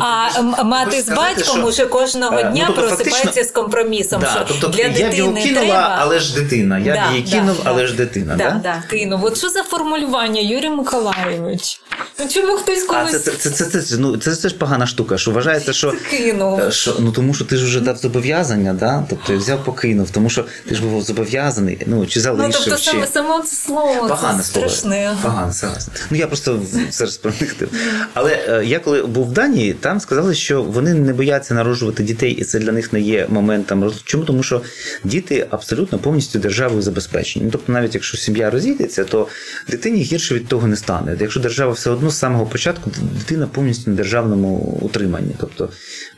[0.00, 1.66] А мати з батьком що...
[1.66, 3.44] уже кожного дня ну, тобто, просипається фактично...
[3.44, 4.20] з компромісом.
[4.20, 5.96] Да, що тобто, для я дитини б його кинула, треба...
[6.00, 6.78] але ж дитина.
[6.78, 8.36] Я да, б її да, кинув, але ж дитина.
[8.36, 8.60] Да, да?
[8.62, 9.24] да, кинув.
[9.24, 11.80] От що за формулювання, Юрій Миколайович?
[12.18, 13.14] Ну чому хтось когось...
[13.14, 15.94] А це, це, це, це, це, ну, це, це ж погана штука, що вважається, що,
[16.10, 16.72] кинув.
[16.72, 19.04] що ну тому що ти ж вже дав зобов'язання, да?
[19.10, 22.48] тобто я взяв покинув, тому що ти ж був зобов'язаний, ну чи залишив.
[22.48, 22.90] Ну, тобто чи...
[22.90, 25.16] саме, саме це слово Погане це страшне.
[25.22, 25.94] Погане, согласен.
[26.10, 26.60] Ну я просто
[26.90, 27.70] все ж проникнув.
[28.14, 32.32] Але е, я коли був в Данії, там сказали, що вони не бояться народжувати дітей,
[32.32, 33.92] і це для них не є моментом.
[34.04, 34.24] Чому?
[34.24, 34.62] Тому що
[35.04, 37.44] діти абсолютно повністю державою забезпечені.
[37.44, 39.28] Ну, тобто, навіть якщо сім'я розійдеться, то
[39.68, 41.16] дитині гірше від того не стане.
[41.20, 45.34] Якщо держава все одно з самого початку, дитина повністю на державному утриманні.
[45.40, 45.68] Тобто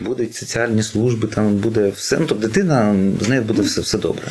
[0.01, 2.19] будуть соціальні служби, там буде все.
[2.19, 4.23] Ну, тобто дитина з нею буде все, все добре.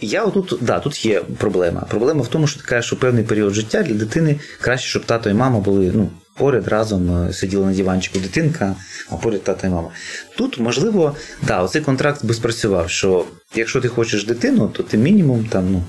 [0.00, 1.80] Я отут, да, тут є проблема.
[1.80, 5.34] Проблема в тому, що кажеш, що певний період життя для дитини краще, щоб тато і
[5.34, 8.76] мама були ну, поряд разом сиділи на диванчику дитинка,
[9.10, 9.90] а поряд тата і мама.
[10.36, 13.24] Тут, можливо, да, оцей контракт би спрацював, що
[13.54, 15.82] якщо ти хочеш дитину, то ти мінімум там, ну,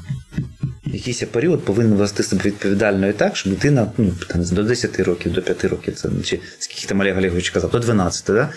[0.85, 5.34] якийсь період повинен вести себе відповідально і так, щоб дитина ну, там, до 10 років,
[5.34, 8.49] до 5 років, це чи скільки там Олег Олегович казав, до 12, да?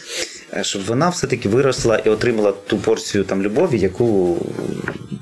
[0.62, 4.38] щоб вона все-таки виросла і отримала ту порцію там любові, яку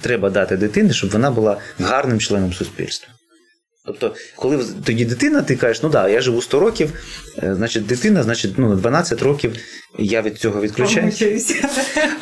[0.01, 3.09] треба дати дитині, щоб вона була гарним членом суспільства.
[3.91, 6.93] Тобто, коли тоді дитина, ти кажеш, ну так, да, я живу 100 років,
[7.43, 9.53] значить, дитина, значить, ну, 12 років
[9.99, 11.27] я від цього відключаюся.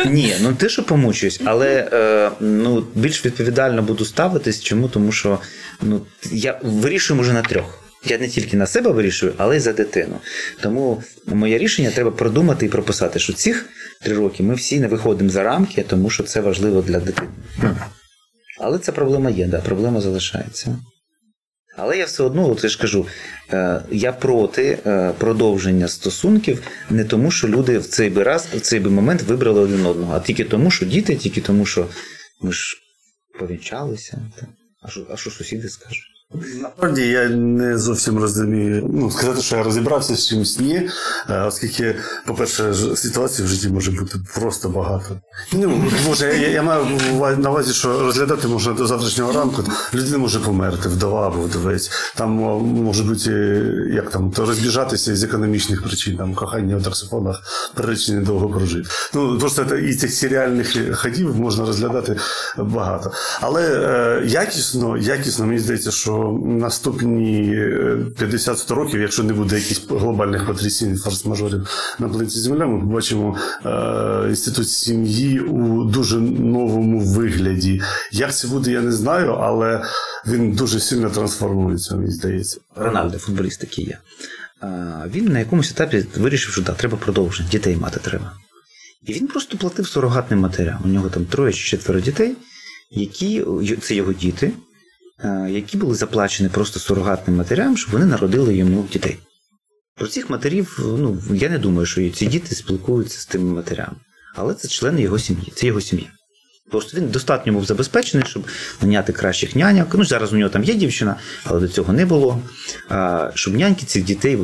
[0.07, 4.61] Ні, ну те, що помучуюсь, але е, ну, більш відповідально буду ставитись.
[4.61, 4.89] Чому?
[4.89, 5.39] Тому що
[5.83, 6.01] ну,
[6.33, 7.85] я вирішую вже на трьох.
[8.05, 10.17] Я не тільки на себе вирішую, але й за дитину.
[10.61, 13.67] Тому моє рішення треба продумати і прописати, що цих
[14.03, 17.29] три роки ми всі не виходимо за рамки, тому що це важливо для дитини.
[18.61, 20.77] Але ця проблема є, да, проблема залишається.
[21.79, 23.07] Але я все одно, от я ж кажу,
[23.53, 28.61] е, я проти е, продовження стосунків не тому, що люди в цей би раз, в
[28.61, 31.89] цей би момент вибрали один одного, а тільки тому, що діти, тільки тому, що
[32.41, 32.77] ми ж
[33.39, 34.21] повінчалися.
[34.83, 36.18] А що, а що сусіди скажуть?
[36.35, 38.91] Насправді я не зовсім розумію.
[38.93, 40.89] Ну, сказати, що я розібрався з чимось ні,
[41.31, 41.95] е, оскільки,
[42.27, 45.21] по-перше, ситуацій в житті може бути просто багато.
[45.53, 46.87] Ну, може, я, я маю
[47.39, 49.65] на увазі, що розглядати можна до завтрашнього ранку.
[49.95, 51.91] Людина може померти, вдова або вдовець.
[52.15, 52.31] Там
[52.63, 57.43] може бути, е, як там, то розбіжатися з економічних причин, там кохання у таксофонах
[57.75, 58.89] приречені довго прожити.
[59.15, 62.17] Ну, просто і цих серіальних ходів можна розглядати
[62.57, 63.13] багато.
[63.41, 69.87] Але е, якісно, якісно, мені здається, що наступні е, 50-100 років, якщо не буде якихось
[69.91, 71.67] глобальних потрясінь, форс-мажорів
[71.99, 73.37] на планеті Земля, ми побачимо
[73.67, 77.83] е, інститут сім'ї у дуже новому вигляді.
[78.13, 79.85] Як це буде, я не знаю, але
[80.27, 82.61] він дуже сильно трансформується, мені здається.
[82.77, 83.99] Рональдо, футболіст такий є.
[85.15, 88.33] Він на якомусь етапі вирішив, що да, треба продовження, дітей мати треба.
[89.07, 90.81] І він просто платив сурогатним матерям.
[90.85, 92.37] У нього там троє чи четверо дітей,
[92.91, 93.45] які
[93.81, 94.53] це його діти,
[95.49, 99.19] які були заплачені просто сурогатним матерям, щоб вони народили йому дітей.
[99.97, 103.97] Про цих матерів, ну, я не думаю, що ці діти спілкуються з тими матерями.
[104.35, 106.13] Але це члени його сім'ї, це його сім'я.
[106.71, 108.47] Просто він достатньо був забезпечений, щоб
[108.83, 109.89] наняти кращих няньок.
[109.95, 112.43] Ну, зараз у нього там є дівчина, але до цього не було.
[112.89, 114.39] А, щоб няньки цих дітей е,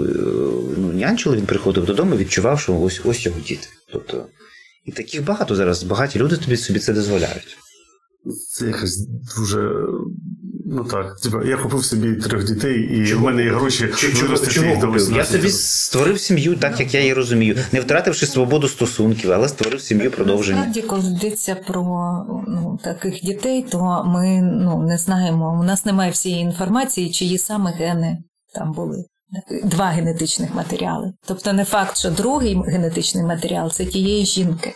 [0.76, 3.68] ну, нянчили, він приходив додому і відчував, що ось ось його діти.
[3.92, 4.26] Тобто,
[4.84, 7.56] і таких багато зараз, багаті люди тобі собі це дозволяють.
[8.50, 9.06] Це якось
[9.36, 9.70] дуже.
[10.76, 13.86] Ну так, типа, я купив собі трьох дітей, і в мене є гроші
[14.22, 18.68] виростити їх до Я собі створив сім'ю, так як я її розумію, не втративши свободу
[18.68, 20.56] стосунків, але створив сім'ю продовження.
[20.56, 21.82] Насправді, коли йдеться про
[22.48, 25.58] ну, таких дітей, то ми ну, не знаємо.
[25.60, 28.18] У нас немає всієї інформації, чиї саме гени
[28.54, 29.04] там були.
[29.64, 31.12] Два генетичних матеріали.
[31.26, 34.72] Тобто не факт, що другий генетичний матеріал це тієї жінки.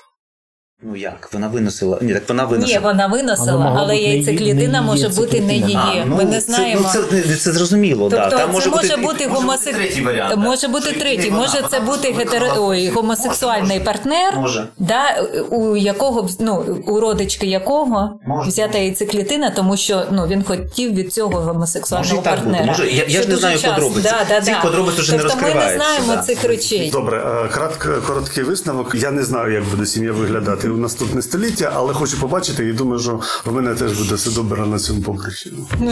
[0.83, 1.29] Ну як?
[1.33, 1.99] Вона виносила.
[2.03, 2.79] Ні, так вона виносила.
[2.81, 5.79] Ні, вона виносила, Але але, яйцеклітина може бути не її.
[5.83, 6.91] А, ну, Ми не це- знаємо.
[6.95, 8.31] ну, це, це зрозуміло, Тобто да.
[8.31, 11.31] Там це може може бути, бути може бути третій варіант, може бути третій.
[11.31, 12.47] Може це бути виконала гетеро...
[12.69, 14.67] Ой, гомосексуальний партнер, Може.
[14.79, 16.55] Да, у якого ну,
[16.87, 18.49] у родички якого Може.
[18.51, 22.65] взята яйцеклітина, тому що ну він хотів від цього Може гомосексуального так партнера.
[22.65, 23.75] Може, я- я ж не знаю часто.
[23.75, 24.03] подробиць.
[24.05, 24.61] Да, да, Цих да.
[24.63, 26.91] подробиць уже не тобто ми не знаємо цих речей.
[26.91, 28.95] Добре, е, кратк- короткий висновок.
[28.95, 33.01] Я не знаю, як буде сім'я виглядати у наступне століття, але хочу побачити і думаю,
[33.01, 35.53] що в мене теж буде все добре на цьому поприщі.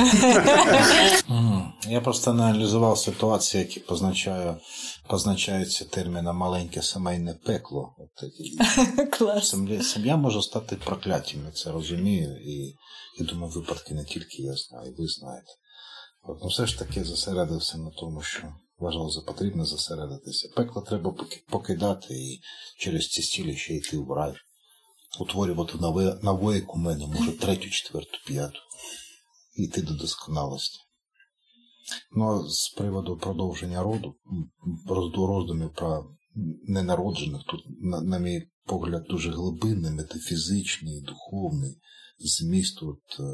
[1.88, 4.56] Я просто аналізував ситуації, які позначаю,
[5.08, 7.94] позначаються терміном маленьке сімейне пекло.
[7.98, 8.10] От.
[9.18, 9.50] Клас.
[9.50, 12.74] Сім'я, сім'я може стати прокляттям, я це розумію, і,
[13.20, 15.52] і думаю, випадки не тільки я знаю, і ви знаєте.
[16.22, 18.42] От, ну, все ж таки зосередився на тому, що
[18.78, 20.48] вважав за потрібне зосередитися.
[20.56, 21.14] Пекло треба
[21.48, 22.40] покидати і
[22.78, 24.34] через ці стілі ще йти в рай.
[25.20, 28.58] Утворювати нове, нове кумени, може третю, четверту, п'яту.
[29.56, 30.78] І йти до досконалості.
[32.16, 34.14] Ну, а з приводу продовження роду,
[35.16, 36.10] роздумів про
[36.68, 41.80] ненароджених, тут, на, на мій погляд, дуже глибинний, метафізичний, духовний
[42.18, 43.24] зміст от, е,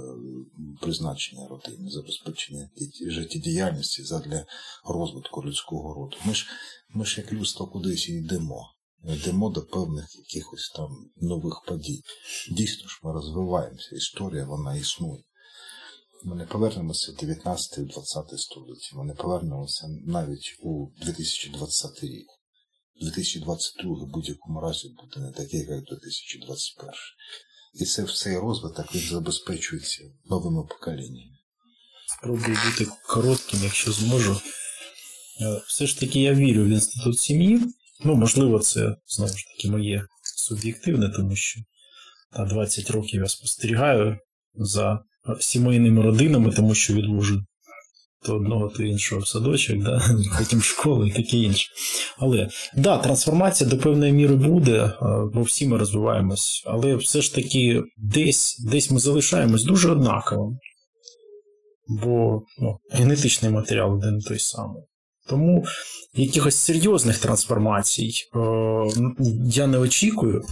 [0.80, 2.70] призначення родини, забезпечення
[3.06, 4.46] життєдіяльності задля
[4.84, 6.16] розвитку людського роду.
[6.26, 6.46] Ми ж,
[6.88, 8.66] ми ж як людство кудись і йдемо.
[9.04, 12.02] Йдемо до певних якихось там нових подій.
[12.50, 15.22] Дійсно ж, ми розвиваємося, історія вона існує.
[16.24, 22.26] Ми не повернемося в 19-20 століття, ми не повернемося навіть у 2020 рік.
[23.00, 26.90] 2022 в будь-якому разі буде не такий, як 2021.
[27.74, 31.38] І це все розвиток він забезпечується новими поколіннями.
[32.18, 34.40] Спробую бути коротким, якщо зможу.
[35.40, 37.60] Е, Все ж таки я вірю в інститут сім'ї.
[38.04, 40.06] Ну, можливо, це знову ж таки моє
[40.36, 41.60] суб'єктивне, тому що
[42.32, 44.16] та 20 років я спостерігаю
[44.54, 44.98] за
[45.40, 47.42] сімейними родинами, тому що відвожу
[48.22, 50.02] то одного, то іншого в садочок, да?
[50.38, 51.68] потім в школу і таке інше.
[52.18, 54.94] Але да, трансформація до певної міри буде, е,
[55.34, 60.56] бо всі ми розвиваємось, але все ж таки десь, десь ми залишаємось дуже однаково.
[61.88, 64.82] Бо ну, генетичний матеріал один той самий.
[65.28, 65.64] Тому
[66.14, 68.38] якихось серйозних трансформацій е,
[69.44, 70.44] я не очікую,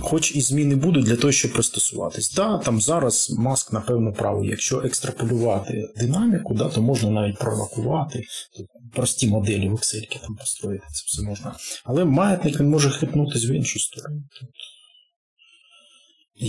[0.00, 2.34] хоч і зміни будуть для того, щоб пристосуватись.
[2.34, 4.48] Да, там зараз маск, напевно, правий.
[4.48, 8.24] Якщо екстраполювати динаміку, да, то можна навіть прорахувати
[8.92, 11.56] прості моделі в Excel там построїти, це все можна.
[11.84, 14.22] Але маятник він може хитнутися в іншу сторону.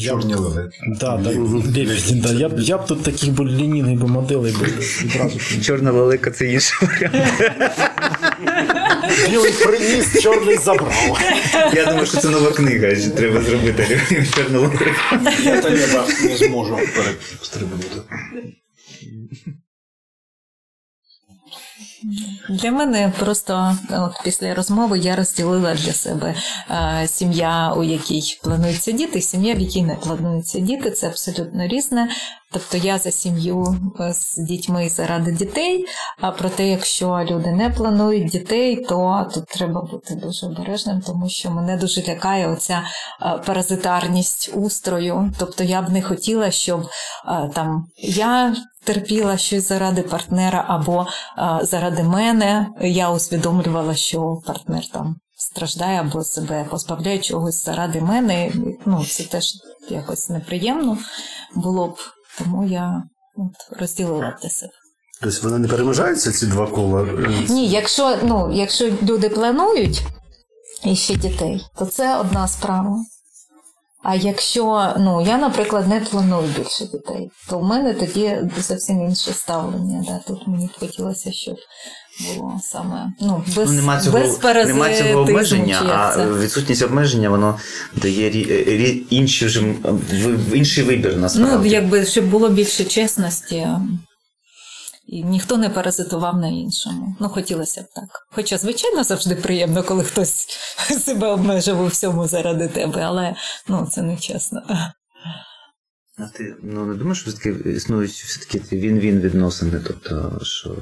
[0.06, 0.78] Чорні лелеки.
[1.00, 2.34] Да, да, Лебедін, да.
[2.34, 5.40] Я, б- я б тут таких би лінійних би моделей би відразу.
[5.62, 7.26] Чорна лелека це інший варіант.
[9.30, 11.20] Білий приніс, чорний забрав.
[11.76, 14.02] Я думаю, що це нова книга, що треба зробити
[14.36, 14.92] чорну лелека.
[15.44, 18.02] Я та не зможу перестрибнути.
[22.50, 26.36] Для мене просто от після розмови я розділила для себе
[26.72, 30.92] е, сім'я, у якій плануються діти, і сім'я, в якій не плануються діти.
[30.92, 32.10] Це абсолютно різне.
[32.52, 35.86] Тобто я за сім'ю е, з дітьми заради дітей.
[36.22, 41.52] А проте, якщо люди не планують дітей, то тут треба бути дуже обережним, тому що
[41.52, 42.84] мене дуже лякає оця
[43.22, 45.32] е, паразитарність устрою.
[45.40, 48.56] Тобто я б не хотіла, щоб е, там я
[48.88, 51.08] терпіла щось заради партнера або
[51.62, 52.68] заради мене.
[52.82, 58.52] Я усвідомлювала, що партнер там страждає або себе позбавляє чогось заради мене.
[58.86, 59.54] Ну, це теж
[59.90, 60.98] якось неприємно
[61.56, 61.98] було б.
[62.38, 63.04] Тому я
[63.36, 64.72] от, розділила для себе.
[65.22, 67.08] Тобто вони не перемежаються, ці два кола?
[67.50, 70.04] Ні, якщо, ну, якщо люди планують
[70.84, 72.98] і ще дітей, то це одна справа.
[74.10, 79.32] А якщо ну, я, наприклад, не планую більше дітей, то в мене тоді зовсім інше
[79.34, 80.04] ставлення.
[80.08, 80.20] Да?
[80.28, 81.56] Тут мені б хотілося, щоб
[82.28, 87.60] було саме ну, без, Ну, нема цього, без нема цього обмеження, а відсутність обмеження воно
[87.96, 89.64] дає рі, рі, інші вже,
[90.54, 91.70] інший вибір Ну, насправді.
[91.70, 93.68] якби щоб було більше чесності,
[95.08, 97.16] і ніхто не паразитував на іншому.
[97.20, 98.28] Ну, хотілося б так.
[98.32, 100.48] Хоча, звичайно, завжди приємно, коли хтось
[101.06, 103.36] себе обмежив у всьому заради тебе, але
[103.68, 104.62] ну, це не чесно.
[106.18, 110.76] А ти ну, не думаєш, що все-таки існують все-таки він-він відносини, тобто, що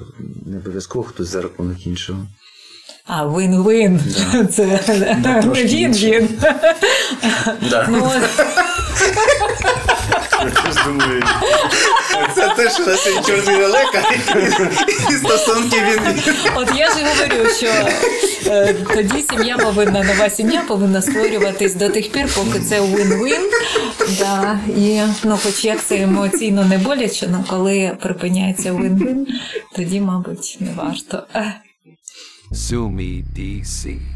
[0.46, 2.28] не обов'язково хтось за рахунок іншого.
[3.06, 4.02] А вин-вин.
[4.34, 4.46] Да.
[4.46, 4.78] Це
[5.44, 6.30] трошки він-він.
[7.70, 7.88] Да.
[7.90, 8.12] Ну,
[10.54, 11.24] Хтось думає,
[12.36, 14.04] Це те, що на сьогодні чорний лелека
[15.10, 16.34] і стосунки він.
[16.56, 17.68] от я ж і говорю, що
[18.52, 23.42] е, тоді сім'я повинна, нова сім'я повинна створюватись до тих пір, поки це win-win.
[24.20, 29.26] Да, і ну, хоч як це емоційно не боляче, але коли припиняється win-win,
[29.76, 31.24] тоді, мабуть, не варто.
[32.52, 34.15] Sue me, DC.